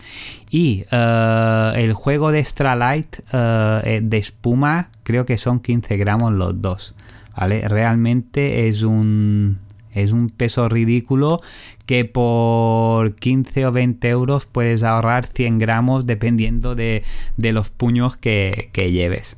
y 0.49 0.85
eh, 0.91 1.71
el 1.75 1.93
juego 1.93 2.31
de 2.31 2.39
Stralight 2.39 3.19
eh, 3.31 4.01
de 4.03 4.17
espuma 4.17 4.89
creo 5.03 5.25
que 5.25 5.38
son 5.38 5.59
15 5.59 5.97
gramos 5.97 6.31
los 6.31 6.62
dos 6.62 6.95
¿vale? 7.35 7.67
realmente 7.67 8.67
es 8.67 8.83
un 8.83 9.59
es 9.91 10.12
un 10.12 10.29
peso 10.29 10.69
ridículo 10.69 11.38
que 11.85 12.05
por 12.05 13.15
15 13.15 13.65
o 13.65 13.71
20 13.71 14.09
euros 14.09 14.45
puedes 14.45 14.83
ahorrar 14.83 15.25
100 15.25 15.57
gramos 15.57 16.05
dependiendo 16.05 16.75
de, 16.75 17.03
los 17.38 17.69
puños 17.69 18.15
que, 18.17 18.69
lleves. 18.73 19.38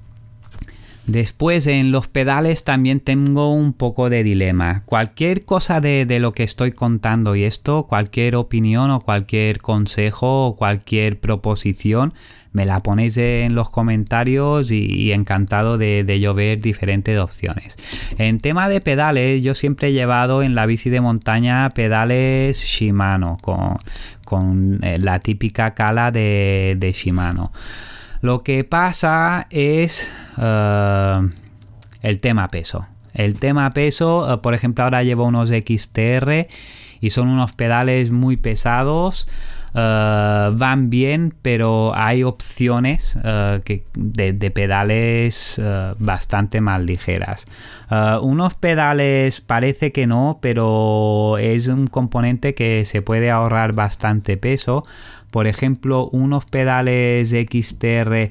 Después 1.11 1.67
en 1.67 1.91
los 1.91 2.07
pedales 2.07 2.63
también 2.63 3.01
tengo 3.01 3.53
un 3.53 3.73
poco 3.73 4.09
de 4.09 4.23
dilema. 4.23 4.83
Cualquier 4.85 5.43
cosa 5.43 5.81
de, 5.81 6.05
de, 6.05 6.21
lo 6.21 6.31
que 6.31 6.43
estoy 6.43 6.71
contando 6.71 7.35
y 7.35 7.43
esto, 7.43 7.83
cualquier 7.83 8.37
opinión 8.37 8.91
o 8.91 9.01
cualquier 9.01 9.59
consejo 9.59 10.47
o 10.47 10.55
cualquier 10.55 11.19
proposición, 11.19 12.13
me 12.53 12.65
la 12.65 12.81
ponéis 12.81 13.17
en 13.17 13.55
los 13.55 13.69
comentarios 13.69 14.71
y, 14.71 15.11
encantado 15.11 15.77
de, 15.77 16.05
de, 16.05 16.21
yo 16.21 16.33
ver 16.33 16.61
diferentes 16.61 17.19
opciones. 17.19 17.75
En 18.17 18.39
tema 18.39 18.69
de 18.69 18.79
pedales, 18.79 19.43
yo 19.43 19.53
siempre 19.53 19.89
he 19.89 19.93
llevado 19.93 20.43
en 20.43 20.55
la 20.55 20.65
bici 20.65 20.89
de 20.89 21.01
montaña 21.01 21.69
pedales 21.71 22.61
Shimano 22.63 23.37
con, 23.41 24.79
eh, 24.81 24.97
la 24.97 25.19
típica 25.19 25.73
cala 25.73 26.11
de, 26.11 26.93
Shimano. 26.95 27.51
Lo 28.21 28.43
que 28.43 28.63
pasa 28.63 29.47
es 29.49 30.11
eh, 30.37 31.29
el 32.01 32.21
tema 32.21 32.47
peso. 32.49 32.85
El 33.13 33.39
tema 33.39 33.69
peso, 33.71 34.31
eh, 34.31 34.37
por 34.37 34.53
ejemplo, 34.53 34.83
ahora 34.83 35.03
llevo 35.03 35.25
unos 35.25 35.49
XTR 35.49 36.47
y 37.01 37.09
son 37.09 37.29
unos 37.29 37.53
pedales 37.53 38.11
muy 38.11 38.37
pesados. 38.37 39.27
Eh, 39.73 40.51
van 40.53 40.89
bien, 40.91 41.33
pero 41.41 41.93
hay 41.95 42.23
opciones 42.23 43.17
que 43.63 43.85
de, 43.95 44.51
pedales 44.51 45.59
bastante 45.97 46.61
más 46.61 46.83
ligeras. 46.83 47.47
unos 48.21 48.53
pedales 48.53 49.41
parece 49.41 49.91
que 49.91 50.05
no, 50.05 50.39
pero 50.41 51.37
es 51.39 51.67
un 51.67 51.87
componente 51.87 52.53
que 52.53 52.85
se 52.85 53.01
puede 53.01 53.31
ahorrar 53.31 53.73
bastante 53.73 54.37
peso. 54.37 54.83
Por 55.31 55.47
ejemplo, 55.47 56.09
unos 56.11 56.45
pedales 56.45 57.29
XTR 57.31 58.29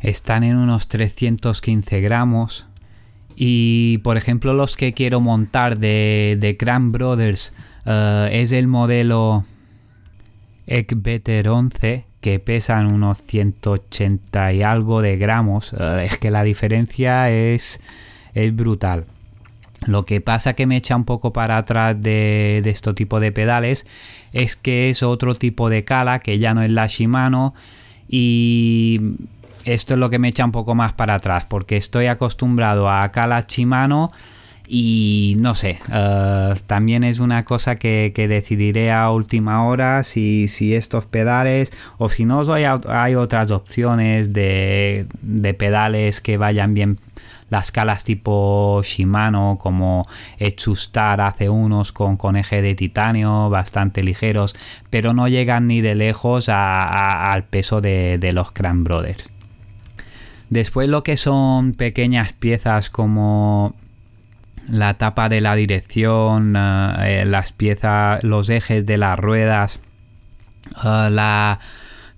están 0.00 0.42
en 0.42 0.56
unos 0.56 0.88
315 0.88 2.00
gramos. 2.00 2.66
Y 3.36 3.98
por 3.98 4.16
ejemplo, 4.16 4.52
los 4.54 4.76
que 4.76 4.92
quiero 4.92 5.20
montar 5.20 5.78
de, 5.78 6.36
de 6.40 6.56
Brothers 6.80 7.52
es 8.30 8.52
el 8.52 8.66
modelo 8.66 9.44
Ekbeter 10.66 11.48
11 11.48 12.06
que 12.22 12.38
pesan 12.38 12.92
unos 12.92 13.18
180 13.18 14.52
y 14.52 14.62
algo 14.62 15.02
de 15.02 15.18
gramos. 15.18 15.74
Eh, 15.78 16.08
es 16.08 16.18
que 16.18 16.30
la 16.30 16.44
diferencia 16.44 17.30
es, 17.30 17.80
es 18.32 18.54
brutal. 18.54 19.06
Lo 19.86 20.06
que 20.06 20.20
pasa 20.20 20.54
que 20.54 20.66
me 20.66 20.76
echa 20.76 20.94
un 20.94 21.04
poco 21.04 21.32
para 21.32 21.58
atrás 21.58 22.00
de, 22.00 22.60
de 22.62 22.70
este 22.70 22.94
tipo 22.94 23.18
de 23.18 23.32
pedales 23.32 23.86
es 24.32 24.56
que 24.56 24.90
es 24.90 25.02
otro 25.02 25.34
tipo 25.34 25.68
de 25.68 25.84
cala 25.84 26.20
que 26.20 26.38
ya 26.38 26.54
no 26.54 26.62
es 26.62 26.70
la 26.70 26.86
Shimano 26.86 27.54
y 28.08 29.00
esto 29.64 29.94
es 29.94 30.00
lo 30.00 30.10
que 30.10 30.18
me 30.18 30.28
echa 30.28 30.44
un 30.44 30.52
poco 30.52 30.74
más 30.74 30.92
para 30.92 31.14
atrás 31.14 31.46
porque 31.48 31.76
estoy 31.76 32.06
acostumbrado 32.06 32.90
a 32.90 33.10
cala 33.10 33.40
Shimano 33.40 34.10
y 34.74 35.36
no 35.38 35.54
sé, 35.54 35.80
eh, 35.92 36.54
también 36.66 37.04
es 37.04 37.18
una 37.18 37.44
cosa 37.44 37.76
que, 37.76 38.12
decidiré 38.16 38.90
a 38.90 39.10
última 39.10 39.66
hora 39.66 40.02
si, 40.04 40.48
estos 40.74 41.04
pedales 41.04 41.72
o 41.98 42.08
si 42.08 42.24
no 42.24 42.40
hay, 42.52 42.64
hay 42.88 43.14
otras 43.14 43.50
opciones 43.50 44.32
de, 44.32 45.06
pedales 45.58 46.22
que 46.22 46.38
vayan 46.38 46.74
bien 46.74 46.98
las 47.52 47.70
calas 47.70 48.02
tipo 48.02 48.80
Shimano 48.82 49.58
como 49.60 50.08
Echustar 50.38 51.20
hace 51.20 51.50
unos 51.50 51.92
con, 51.92 52.16
con 52.16 52.36
eje 52.36 52.62
de 52.62 52.74
titanio 52.74 53.50
bastante 53.50 54.02
ligeros 54.02 54.56
pero 54.88 55.12
no 55.12 55.28
llegan 55.28 55.66
ni 55.66 55.82
de 55.82 55.94
lejos 55.94 56.48
al 56.48 57.44
peso 57.44 57.82
de, 57.82 58.30
los 58.32 58.52
Cran 58.52 58.84
Brothers. 58.84 59.28
Después 60.48 60.88
lo 60.88 61.02
que 61.02 61.18
son 61.18 61.74
pequeñas 61.74 62.32
piezas 62.32 62.88
como 62.88 63.74
la 64.70 64.94
tapa 64.94 65.28
de 65.28 65.42
la 65.42 65.54
dirección, 65.54 66.54
eh, 66.56 67.22
eh, 67.22 67.24
las 67.26 67.52
piezas, 67.52 68.24
los 68.24 68.48
ejes 68.48 68.86
de 68.86 68.96
las 68.96 69.18
ruedas, 69.18 69.78
eh, 70.84 71.10
la 71.10 71.58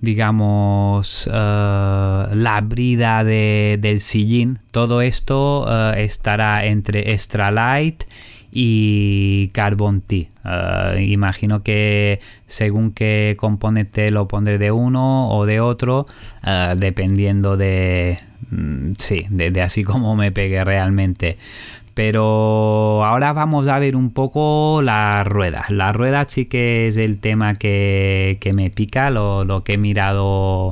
digamos 0.05 1.27
la 1.27 2.61
brida 2.63 3.25
del 3.25 4.01
sillín. 4.01 4.59
Todo 4.71 5.03
esto 5.03 5.67
estará 5.95 6.67
entre 6.67 7.13
extra 7.13 7.51
light 7.51 8.05
y 8.53 9.49
carbon 9.49 10.01
T 10.01 10.31
imagino 11.01 11.63
que 11.65 12.21
según 12.47 12.93
qué 12.93 13.35
componente 13.37 14.11
lo 14.11 14.29
pondré 14.29 14.59
de 14.59 14.71
uno 14.71 15.29
o 15.31 15.45
de 15.45 15.61
otro 15.61 16.07
dependiendo 16.77 17.57
de 17.57 18.17
mm, 18.51 18.93
sí 18.99 19.27
de, 19.29 19.61
así 19.61 19.83
como 19.83 20.15
me 20.15 20.31
pegue 20.31 20.63
realmente 20.63 21.37
pero 21.95 23.05
ahora 23.05 23.33
vamos 23.33 23.69
a 23.69 23.79
ver 23.79 23.95
un 23.95 24.11
poco 24.11 24.83
las 24.83 25.27
ruedas. 25.27 25.71
Las 25.71 25.95
ruedas 25.95 26.27
sí 26.29 26.47
que 26.47 26.89
es 26.89 26.97
el 26.97 27.21
tema 27.21 27.55
que, 27.55 28.39
me 28.55 28.71
pica, 28.71 29.11
lo, 29.11 29.63
que 29.65 29.75
he 29.75 29.79
mirado 29.79 30.71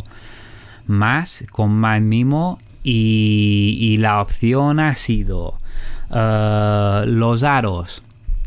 más, 0.86 1.44
con 1.50 1.70
más 1.70 2.00
mimo. 2.02 2.58
Y, 2.84 3.96
la 4.00 4.20
opción 4.20 4.80
ha 4.80 4.96
sido 4.96 5.54
eh, 6.12 7.04
los 7.06 7.44
aros, 7.44 8.02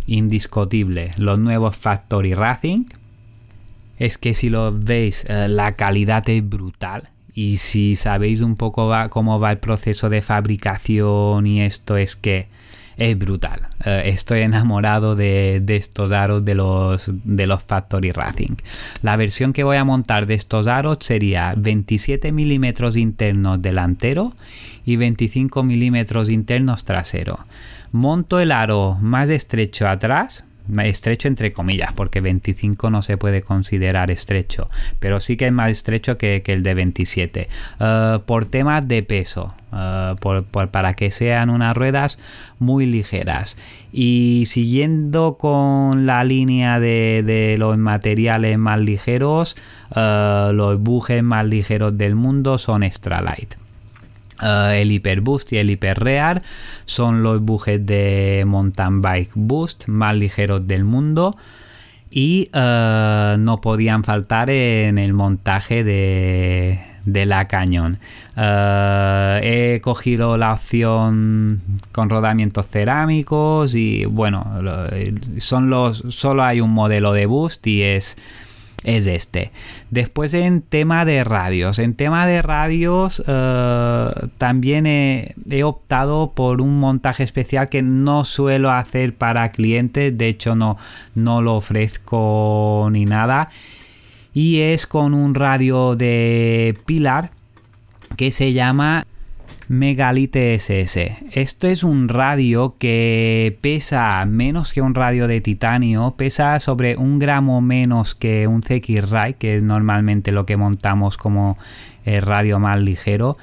indiscutible, 0.07 1.11
los 1.17 1.39
nuevos 1.39 1.77
Factory 1.77 2.33
Racing. 2.33 2.83
Es 3.97 4.17
que 4.17 4.33
si 4.33 4.49
lo 4.49 4.73
veis, 4.73 5.25
eh, 5.29 5.47
la 5.47 5.77
calidad 5.77 6.27
es 6.27 6.47
brutal. 6.47 7.09
Y 7.33 7.57
si 7.57 7.95
sabéis 7.95 8.41
un 8.41 8.55
poco 8.55 8.91
cómo 9.09 9.39
va 9.39 9.51
el 9.51 9.59
proceso 9.59 10.09
de 10.09 10.21
fabricación 10.21 11.47
y 11.47 11.61
esto 11.61 11.95
es 11.95 12.15
que 12.17 12.47
es 12.97 13.17
brutal. 13.17 13.67
Eh, 13.83 14.03
estoy 14.05 14.41
enamorado 14.41 15.15
de, 15.15 15.63
estos 15.67 16.11
aros 16.11 16.45
de 16.45 16.55
los, 16.55 17.05
de 17.07 17.47
los 17.47 17.63
Factory 17.63 18.11
Racing. 18.11 18.55
La 19.01 19.15
versión 19.15 19.53
que 19.53 19.63
voy 19.63 19.77
a 19.77 19.83
montar 19.83 20.25
de 20.25 20.35
estos 20.35 20.67
aros 20.67 20.99
sería 21.01 21.53
27 21.57 22.31
milímetros 22.31 22.97
internos 22.97 23.61
delantero 23.61 24.33
y 24.85 24.95
25 24.95 25.63
milímetros 25.63 26.29
internos 26.29 26.85
trasero. 26.85 27.39
Monto 27.91 28.39
el 28.39 28.51
aro 28.51 28.97
más 29.01 29.29
estrecho 29.29 29.87
atrás, 29.87 30.45
estrecho 30.83 31.27
entre 31.27 31.53
comillas, 31.53 31.93
porque 31.93 32.21
25 32.21 32.89
no 32.89 33.01
se 33.01 33.17
puede 33.17 33.41
considerar 33.41 34.11
estrecho, 34.11 34.69
pero 34.99 35.19
sí 35.19 35.37
que 35.37 35.47
es 35.47 35.51
más 35.51 35.71
estrecho 35.71 36.17
que, 36.17 36.43
el 36.45 36.63
de 36.63 36.73
27. 36.73 37.49
Eh, 37.79 38.19
por 38.25 38.45
temas 38.45 38.87
de 38.87 39.03
peso, 39.03 39.53
eh, 39.73 40.15
para 40.71 40.93
que 40.93 41.11
sean 41.11 41.49
unas 41.49 41.75
ruedas 41.75 42.19
muy 42.59 42.85
ligeras. 42.85 43.57
Y 43.91 44.43
siguiendo 44.47 45.37
con 45.37 46.05
la 46.05 46.23
línea 46.23 46.79
de, 46.79 47.55
los 47.57 47.77
materiales 47.77 48.57
más 48.57 48.79
ligeros, 48.79 49.55
eh, 49.95 50.51
los 50.53 50.79
bujes 50.79 51.23
más 51.23 51.45
ligeros 51.45 51.97
del 51.97 52.15
mundo 52.15 52.57
son 52.57 52.83
Extra 52.83 53.21
Light. 53.21 53.64
Eh, 54.41 54.81
el 54.81 54.91
Hyper 54.91 55.21
Boost 55.21 55.53
y 55.53 55.57
el 55.57 55.69
Hyper 55.69 55.99
Rear 55.99 56.41
son 56.85 57.23
los 57.23 57.41
bujes 57.41 57.85
de 57.85 58.43
mountain 58.45 59.01
bike 59.01 59.31
boost 59.35 59.87
más 59.87 60.15
ligeros 60.15 60.67
del 60.67 60.83
mundo 60.83 61.31
y 62.09 62.49
eh, 62.53 63.35
no 63.39 63.61
podían 63.61 64.03
faltar 64.03 64.49
en 64.49 64.97
el 64.97 65.13
montaje 65.13 65.83
de, 65.83 66.79
la 67.25 67.45
cañón. 67.45 67.97
Eh, 68.35 69.75
he 69.75 69.81
cogido 69.81 70.37
la 70.37 70.53
opción 70.53 71.61
con 71.91 72.09
rodamientos 72.09 72.67
cerámicos 72.67 73.75
y 73.75 74.05
bueno, 74.05 74.45
son 75.37 75.69
los 75.69 76.03
solo 76.09 76.43
hay 76.43 76.61
un 76.61 76.71
modelo 76.71 77.13
de 77.13 77.25
boost 77.25 77.67
y 77.67 77.83
es 77.83 78.17
es 78.85 79.07
este. 79.07 79.51
Después 79.89 80.33
en 80.33 80.61
tema 80.61 81.03
de 81.03 81.23
radios. 81.23 81.79
En 81.79 81.95
tema 81.95 82.25
de 82.25 82.41
radios 82.41 83.21
eh, 83.27 84.09
también 84.37 84.85
he, 84.85 85.33
optado 85.63 86.31
por 86.33 86.61
un 86.61 86.79
montaje 86.79 87.23
especial 87.23 87.67
que 87.67 87.81
no 87.81 88.23
suelo 88.23 88.71
hacer 88.71 89.15
para 89.15 89.49
clientes. 89.49 90.17
De 90.17 90.27
hecho 90.27 90.55
no, 90.55 90.77
no 91.15 91.41
lo 91.41 91.55
ofrezco 91.55 92.87
ni 92.91 93.05
nada. 93.05 93.49
Y 94.33 94.59
es 94.59 94.85
con 94.85 95.13
un 95.13 95.33
radio 95.33 95.95
de 95.95 96.77
pilar 96.85 97.31
que 98.17 98.31
se 98.31 98.53
llama 98.53 99.05
Megalite 99.67 100.55
SS. 100.55 101.17
Esto 101.31 101.67
es 101.67 101.83
un 101.83 102.07
radio 102.07 102.75
que 102.77 103.57
pesa 103.61 104.23
menos 104.25 104.73
que 104.73 104.81
un 104.81 104.93
radio 104.93 105.27
de 105.27 105.41
titanio, 105.41 106.15
pesa 106.17 106.59
sobre 106.59 106.97
un 106.97 107.17
gramo 107.17 107.61
menos 107.61 108.13
que 108.13 108.47
un 108.47 108.61
CX 108.61 109.09
Ray, 109.09 109.33
que 109.33 109.57
es 109.57 109.63
normalmente 109.63 110.31
lo 110.31 110.45
que 110.45 110.57
montamos 110.57 111.17
como 111.17 111.57
el 112.05 112.21
radio 112.21 112.59
más 112.59 112.79
ligero. 112.79 113.37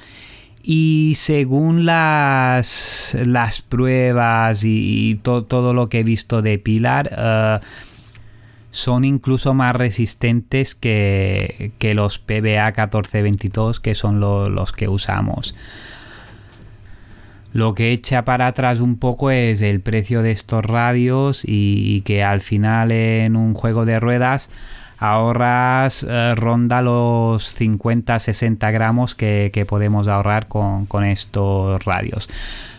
Y 0.63 1.13
según 1.17 1.85
las, 1.85 3.17
las 3.25 3.61
pruebas 3.61 4.61
y, 4.63 5.19
todo 5.23 5.73
lo 5.73 5.89
que 5.89 5.99
he 5.99 6.03
visto 6.03 6.41
de 6.41 6.57
Pilar, 6.57 7.09
eh, 7.17 7.59
son 8.71 9.03
incluso 9.03 9.53
más 9.53 9.75
resistentes 9.75 10.73
que, 10.73 11.73
los 11.93 12.17
PBA 12.17 12.65
1422, 12.67 13.81
que 13.81 13.93
son 13.93 14.21
los 14.21 14.71
que 14.71 14.87
usamos. 14.87 15.53
Lo 17.53 17.75
que 17.75 17.91
echa 17.91 18.25
para 18.25 18.47
atrás 18.47 18.79
un 18.79 18.97
poco 18.97 19.29
es 19.29 19.61
el 19.61 19.79
precio 19.79 20.23
de 20.23 20.31
estos 20.31 20.65
radios 20.65 21.43
y, 21.45 22.01
que 22.01 22.23
al 22.23 22.41
final 22.41 22.91
en 22.91 23.35
un 23.35 23.53
juego 23.53 23.85
de 23.85 23.99
ruedas 23.99 24.49
ahorras 24.97 26.03
eh, 26.09 26.33
ronda 26.35 26.81
los 26.81 27.59
50-60 27.59 28.71
gramos 28.71 29.13
que, 29.13 29.65
podemos 29.69 30.07
ahorrar 30.07 30.47
con, 30.47 30.87
estos 31.03 31.85
radios. 31.85 32.27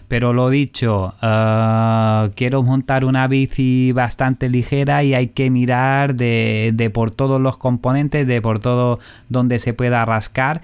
Pero 0.09 0.33
lo 0.33 0.51
dicho, 0.51 1.15
eh, 1.23 2.31
quiero 2.35 2.65
montar 2.65 3.05
una 3.05 3.29
bici 3.29 3.93
bastante 3.93 4.49
ligera 4.49 5.05
y 5.05 5.15
hay 5.15 5.29
que 5.29 5.51
mirar 5.51 6.17
de, 6.17 6.73
de 6.75 6.91
por 6.91 7.13
todos 7.13 7.41
los 7.41 7.59
componentes, 7.59 8.27
de 8.27 8.43
por 8.43 8.59
todo 8.59 8.99
donde 9.29 9.61
se 9.61 9.73
pueda 9.73 10.05
rascar 10.05 10.63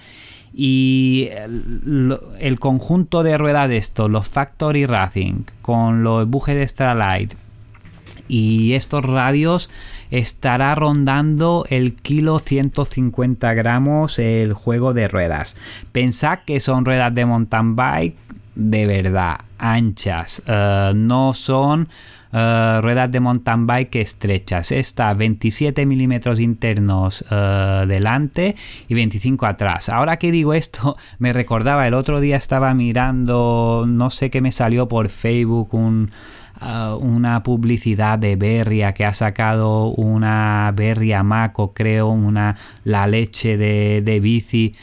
y 0.62 1.30
el, 2.38 2.60
conjunto 2.60 3.22
de 3.22 3.38
ruedas 3.38 3.70
de 3.70 3.78
esto, 3.78 4.10
los 4.10 4.28
Factory 4.28 4.84
Racing, 4.84 5.44
con 5.62 6.02
los 6.02 6.28
bujes 6.28 6.54
de 6.54 6.64
Stralight 6.64 7.32
y 8.28 8.74
estos 8.74 9.02
radios, 9.06 9.70
estará 10.10 10.74
rondando 10.74 11.64
el 11.70 11.94
kilo 11.94 12.38
150 12.38 13.54
gramos 13.54 14.18
el 14.18 14.52
juego 14.52 14.92
de 14.92 15.08
ruedas. 15.08 15.56
Pensad 15.92 16.40
que 16.44 16.60
son 16.60 16.84
ruedas 16.84 17.14
de 17.14 17.24
mountain 17.24 17.74
bike 17.74 18.18
de 18.54 18.84
verdad, 18.84 19.38
anchas, 19.56 20.42
eh, 20.46 20.92
no 20.94 21.32
son 21.32 21.88
eh, 22.32 22.78
ruedas 22.80 23.10
de 23.10 23.20
mountain 23.20 23.66
bike 23.66 23.96
estrechas. 23.96 24.72
Esta 24.72 25.12
27 25.14 25.84
milímetros 25.86 26.38
internos 26.38 27.24
eh, 27.30 27.84
delante 27.88 28.54
y 28.88 28.94
25 28.94 29.46
atrás. 29.46 29.88
Ahora 29.88 30.16
que 30.16 30.30
digo 30.30 30.54
esto, 30.54 30.96
me 31.18 31.32
recordaba 31.32 31.88
el 31.88 31.94
otro 31.94 32.20
día 32.20 32.36
estaba 32.36 32.72
mirando, 32.74 33.84
no 33.88 34.10
sé 34.10 34.30
qué 34.30 34.40
me 34.40 34.52
salió 34.52 34.86
por 34.88 35.08
Facebook, 35.08 35.70
eh, 35.74 36.96
una 37.00 37.42
publicidad 37.42 38.18
de 38.18 38.36
Berria 38.36 38.92
que 38.92 39.04
ha 39.04 39.12
sacado 39.12 39.86
una 39.86 40.72
Berria 40.76 41.22
Maco, 41.22 41.72
creo, 41.72 42.10
una 42.10 42.56
la 42.84 43.06
leche 43.06 43.56
de, 43.56 44.02
de 44.04 44.20
bici 44.20 44.74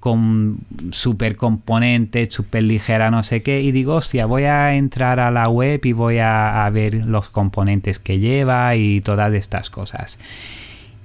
con 0.00 0.60
super 0.90 1.36
componentes, 1.36 2.32
super 2.32 2.62
ligera, 2.62 3.10
no 3.10 3.22
sé 3.22 3.42
qué. 3.42 3.60
Y 3.60 3.70
digo, 3.70 3.96
hostia, 3.96 4.24
voy 4.24 4.44
a 4.44 4.74
entrar 4.74 5.20
a 5.20 5.30
la 5.30 5.48
web 5.48 5.80
y 5.84 5.92
voy 5.92 6.18
a, 6.18 6.68
ver 6.72 6.94
los 7.06 7.28
componentes 7.28 7.98
que 7.98 8.18
lleva 8.18 8.74
y 8.76 9.02
todas 9.02 9.32
estas 9.34 9.68
cosas. 9.68 10.18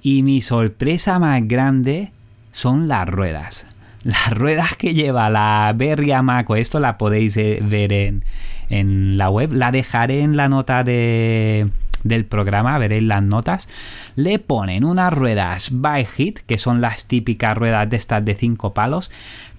Y 0.02 0.24
mi 0.24 0.42
sorpresa 0.42 1.20
más 1.20 1.46
grande 1.46 2.12
son 2.52 2.88
las 2.88 3.08
ruedas. 3.08 3.68
Las 4.06 4.38
ruedas 4.38 4.76
que 4.76 4.94
lleva 4.94 5.32
la 5.32 5.74
Berry 5.76 6.12
Amaco, 6.12 6.56
esto 6.56 6.80
la 6.80 6.96
podéis 6.96 7.36
eh, 7.38 7.58
ver 7.64 7.92
en, 7.92 8.24
en 8.70 9.18
la 9.18 9.32
web. 9.32 9.52
La 9.52 9.72
dejaré 9.72 10.22
en 10.22 10.38
la 10.38 10.48
nota 10.48 10.84
de, 10.84 11.68
del 12.06 12.24
programa, 12.24 12.78
veréis 12.78 13.04
las 13.04 13.22
notas, 13.22 13.68
le 14.16 14.40
ponen 14.40 14.86
unas 14.86 15.12
ruedas 15.12 15.70
by 15.74 16.06
hit, 16.06 16.40
que 16.40 16.58
son 16.58 16.80
las 16.80 17.06
típicas 17.06 17.58
ruedas 17.58 17.90
de 17.90 17.98
estas 17.98 18.24
de 18.24 18.36
5 18.36 18.74
palos, 18.74 19.12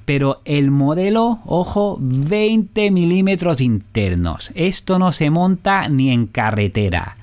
pero 0.07 0.41
el 0.45 0.71
modelo, 0.71 1.41
ojo, 1.45 1.99
20 2.01 2.93
milímetros 2.93 3.61
internos. 3.61 4.53
Esto 4.55 4.99
no 4.99 5.11
se 5.11 5.31
monta 5.31 5.89
ni 5.89 6.11
en 6.11 6.27
carretera. 6.27 7.17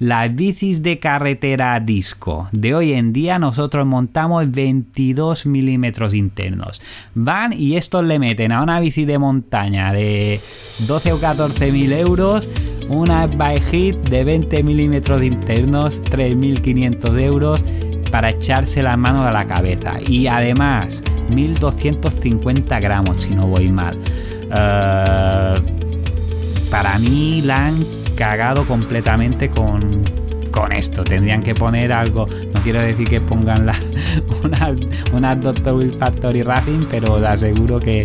Las 0.00 0.34
bicis 0.34 0.82
de 0.82 0.98
carretera 0.98 1.78
disco 1.78 2.48
de 2.52 2.74
hoy 2.74 2.94
en 2.94 3.12
día 3.12 3.38
nosotros 3.38 3.86
montamos 3.86 4.50
22 4.50 5.44
milímetros 5.44 6.14
internos. 6.14 6.80
Van 7.14 7.52
y 7.52 7.76
estos 7.76 8.06
le 8.06 8.18
meten 8.18 8.50
a 8.50 8.62
una 8.62 8.80
bici 8.80 9.04
de 9.04 9.18
montaña 9.18 9.92
de 9.92 10.40
12 10.88 11.12
o 11.12 11.20
14 11.20 11.70
mil 11.70 11.92
euros 11.92 12.48
una 12.88 13.26
by 13.26 13.60
hit 13.60 13.96
de 14.08 14.24
20 14.24 14.62
milímetros 14.62 15.22
internos, 15.22 16.02
3.500 16.04 17.20
euros 17.20 17.62
para 18.10 18.30
echarse 18.30 18.82
las 18.82 18.96
manos 18.96 19.26
a 19.26 19.32
la 19.32 19.46
cabeza. 19.46 19.98
Y 20.08 20.28
además, 20.28 21.04
1.250 21.28 22.80
gramos, 22.80 23.22
si 23.22 23.34
no 23.34 23.46
voy 23.46 23.68
mal. 23.68 23.98
Eh, 24.50 25.54
para 26.70 26.98
mí 26.98 27.42
la 27.42 27.70
cagado 28.20 28.66
completamente 28.66 29.48
con, 29.48 30.04
con 30.50 30.70
esto. 30.72 31.02
Tendrían 31.04 31.42
que 31.42 31.54
poner 31.54 31.90
algo. 31.90 32.28
No 32.52 32.60
quiero 32.60 32.78
decir 32.80 33.08
que 33.08 33.18
pongan 33.18 33.64
la, 33.64 33.74
una, 35.14 35.34
Dr. 35.34 35.72
Will 35.72 35.92
Factory 35.92 36.42
Racing, 36.42 36.84
pero 36.90 37.14
os 37.14 37.22
aseguro 37.22 37.80
que 37.80 38.04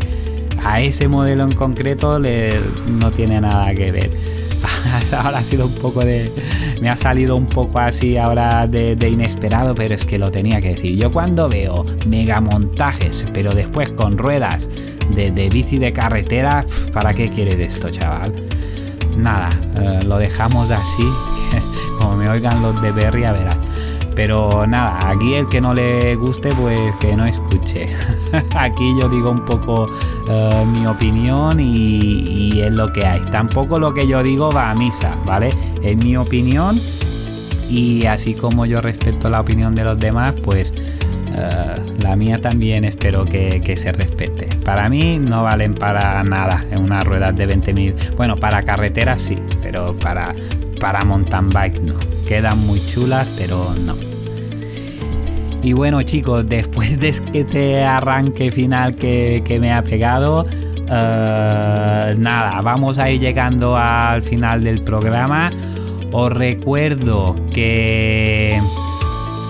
a 0.63 0.79
ese 0.79 1.09
modelo 1.09 1.43
en 1.43 1.51
concreto 1.51 2.17
le, 2.17 2.53
no 2.87 3.11
tiene 3.11 3.41
nada 3.41 3.75
que 3.75 3.91
ver. 3.91 4.11
ahora 5.11 5.39
ha 5.39 5.43
sido 5.43 5.65
un 5.65 5.75
poco 5.75 6.05
de. 6.05 6.31
Me 6.79 6.87
ha 6.87 6.95
salido 6.95 7.35
un 7.35 7.47
poco 7.47 7.79
así 7.79 8.15
ahora 8.15 8.67
de, 8.67 9.09
inesperado, 9.09 9.75
pero 9.75 9.95
es 9.95 10.05
que 10.05 10.17
lo 10.17 10.31
tenía 10.31 10.61
que 10.61 10.75
decir. 10.75 10.95
Yo 10.95 11.11
cuando 11.11 11.49
veo 11.49 11.85
megamontajes, 12.07 13.27
pero 13.33 13.53
después 13.53 13.89
con 13.89 14.17
ruedas 14.17 14.69
de, 15.13 15.49
bici 15.49 15.77
de 15.77 15.91
carretera, 15.91 16.65
¿para 16.93 17.13
qué 17.13 17.27
quiere 17.27 17.57
de 17.57 17.65
esto, 17.65 17.89
chaval? 17.89 18.31
Nada, 19.17 19.49
eh, 19.75 20.01
lo 20.03 20.17
dejamos 20.17 20.71
así. 20.71 21.07
Como 21.99 22.15
me 22.15 22.29
oigan 22.29 22.61
los 22.61 22.81
de 22.81 22.91
Berry, 22.91 23.23
a. 23.23 23.33
Pero 24.15 24.65
nada, 24.65 25.09
aquí 25.09 25.33
el 25.33 25.49
que 25.49 25.59
no 25.59 25.73
le 25.73 26.15
guste, 26.15 26.53
pues 26.53 26.95
que 26.97 27.15
no 27.15 27.25
escuche. 27.25 27.89
aquí 28.55 28.95
yo 28.99 29.09
digo 29.09 29.29
un 29.29 29.43
poco 29.43 29.89
eh, 30.29 30.65
mi 30.71 30.87
opinión 30.87 31.59
y, 31.59 32.61
es 32.61 32.73
lo 32.73 32.91
que 32.93 33.05
hay. 33.05 33.19
Tampoco 33.31 33.77
lo 33.77 33.93
que 33.93 34.07
yo 34.07 34.23
digo 34.23 34.51
va 34.51 34.71
a 34.71 34.75
misa, 34.75 35.17
¿vale? 35.25 35.53
Es 35.81 35.97
mi 35.97 36.15
opinión 36.15 36.79
y 37.69 38.05
así 38.05 38.33
como 38.33 38.65
yo 38.65 38.79
respeto 38.79 39.29
la 39.29 39.41
opinión 39.41 39.75
de 39.75 39.83
los 39.83 39.99
demás, 39.99 40.33
pues 40.43 40.73
eh, 41.35 41.81
la 42.01 42.15
mía 42.15 42.39
también 42.39 42.83
espero 42.85 43.25
que, 43.25 43.75
se 43.75 43.91
respete. 43.91 44.47
Para 44.63 44.89
mí 44.89 45.19
no 45.19 45.43
valen 45.43 45.75
para 45.75 46.23
nada 46.23 46.65
en 46.71 46.79
una 46.79 47.03
rueda 47.03 47.31
de 47.31 47.47
20.000. 47.47 48.15
Bueno, 48.15 48.37
para 48.37 48.63
carreteras 48.63 49.21
sí, 49.21 49.37
pero 49.61 49.95
para, 49.95 50.33
para 50.79 51.03
mountain 51.03 51.49
bike 51.49 51.81
no. 51.81 51.95
Quedan 52.27 52.59
muy 52.59 52.85
chulas, 52.87 53.27
pero 53.37 53.73
no. 53.85 53.95
Y 55.61 55.73
bueno 55.73 56.03
chicos, 56.03 56.45
después 56.49 56.99
de 56.99 57.09
este 57.33 57.83
arranque 57.83 58.51
final 58.51 58.95
que, 58.95 59.57
me 59.59 59.73
ha 59.73 59.83
pegado, 59.83 60.45
eh, 60.47 62.15
nada, 62.17 62.61
vamos 62.61 62.99
a 62.99 63.09
ir 63.09 63.19
llegando 63.19 63.75
al 63.75 64.21
final 64.21 64.63
del 64.63 64.81
programa. 64.81 65.51
Os 66.11 66.31
recuerdo 66.31 67.35
que, 67.51 68.61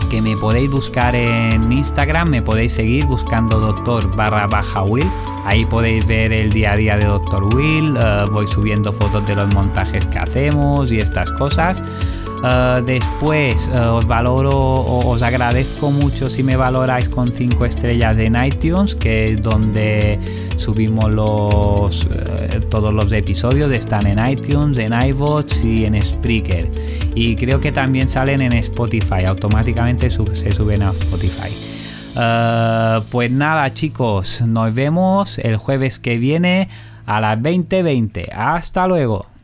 que 0.09 0.21
me 0.21 0.35
podéis 0.37 0.69
buscar 0.69 1.15
en 1.15 1.71
Instagram, 1.71 2.29
me 2.29 2.41
podéis 2.41 2.73
seguir 2.73 3.05
buscando 3.05 3.59
doctor 3.59 4.15
barra 4.15 4.47
baja 4.47 4.83
Will. 4.83 5.09
Ahí 5.45 5.65
podéis 5.65 6.05
ver 6.07 6.33
el 6.33 6.51
día 6.51 6.73
a 6.73 6.75
día 6.75 6.97
de 6.97 7.05
Doctor 7.05 7.43
Will, 7.53 7.95
eh, 7.97 8.25
voy 8.31 8.47
subiendo 8.47 8.91
fotos 8.91 9.25
de 9.27 9.35
los 9.35 9.53
montajes 9.53 10.05
que 10.07 10.17
hacemos 10.17 10.91
y 10.91 10.99
estas 10.99 11.31
cosas. 11.33 11.81
Uh, 12.45 12.83
después 12.85 13.67
uh, 13.73 13.95
os 13.95 14.05
valoro, 14.05 14.85
os 14.85 15.23
agradezco 15.23 15.89
mucho 15.89 16.29
si 16.29 16.43
me 16.43 16.55
valoráis 16.55 17.09
con 17.09 17.33
5 17.33 17.65
estrellas 17.65 18.19
en 18.19 18.35
iTunes, 18.35 18.93
que 18.93 19.31
es 19.31 19.41
donde 19.41 20.19
subimos 20.55 21.09
los, 21.09 22.03
uh, 22.03 22.59
todos 22.69 22.93
los 22.93 23.11
episodios. 23.13 23.71
Están 23.71 24.05
en 24.05 24.23
iTunes, 24.23 24.77
en 24.77 24.93
iVoox 24.93 25.63
y 25.63 25.85
en 25.85 25.99
Spreaker. 26.03 26.69
Y 27.15 27.35
creo 27.35 27.59
que 27.59 27.71
también 27.71 28.09
salen 28.09 28.43
en 28.43 28.53
Spotify, 28.53 29.23
automáticamente 29.25 30.11
se 30.11 30.51
suben 30.51 30.83
a 30.83 30.91
Spotify. 30.91 31.51
pues 33.09 33.31
nada 33.31 33.73
chicos, 33.73 34.41
nos 34.41 34.71
vemos 34.71 35.39
el 35.39 35.57
jueves 35.57 35.97
que 35.97 36.19
viene 36.19 36.69
a 37.07 37.19
las 37.21 37.39
20:20. 37.39 38.29
Hasta 38.35 38.85
luego. 38.85 39.34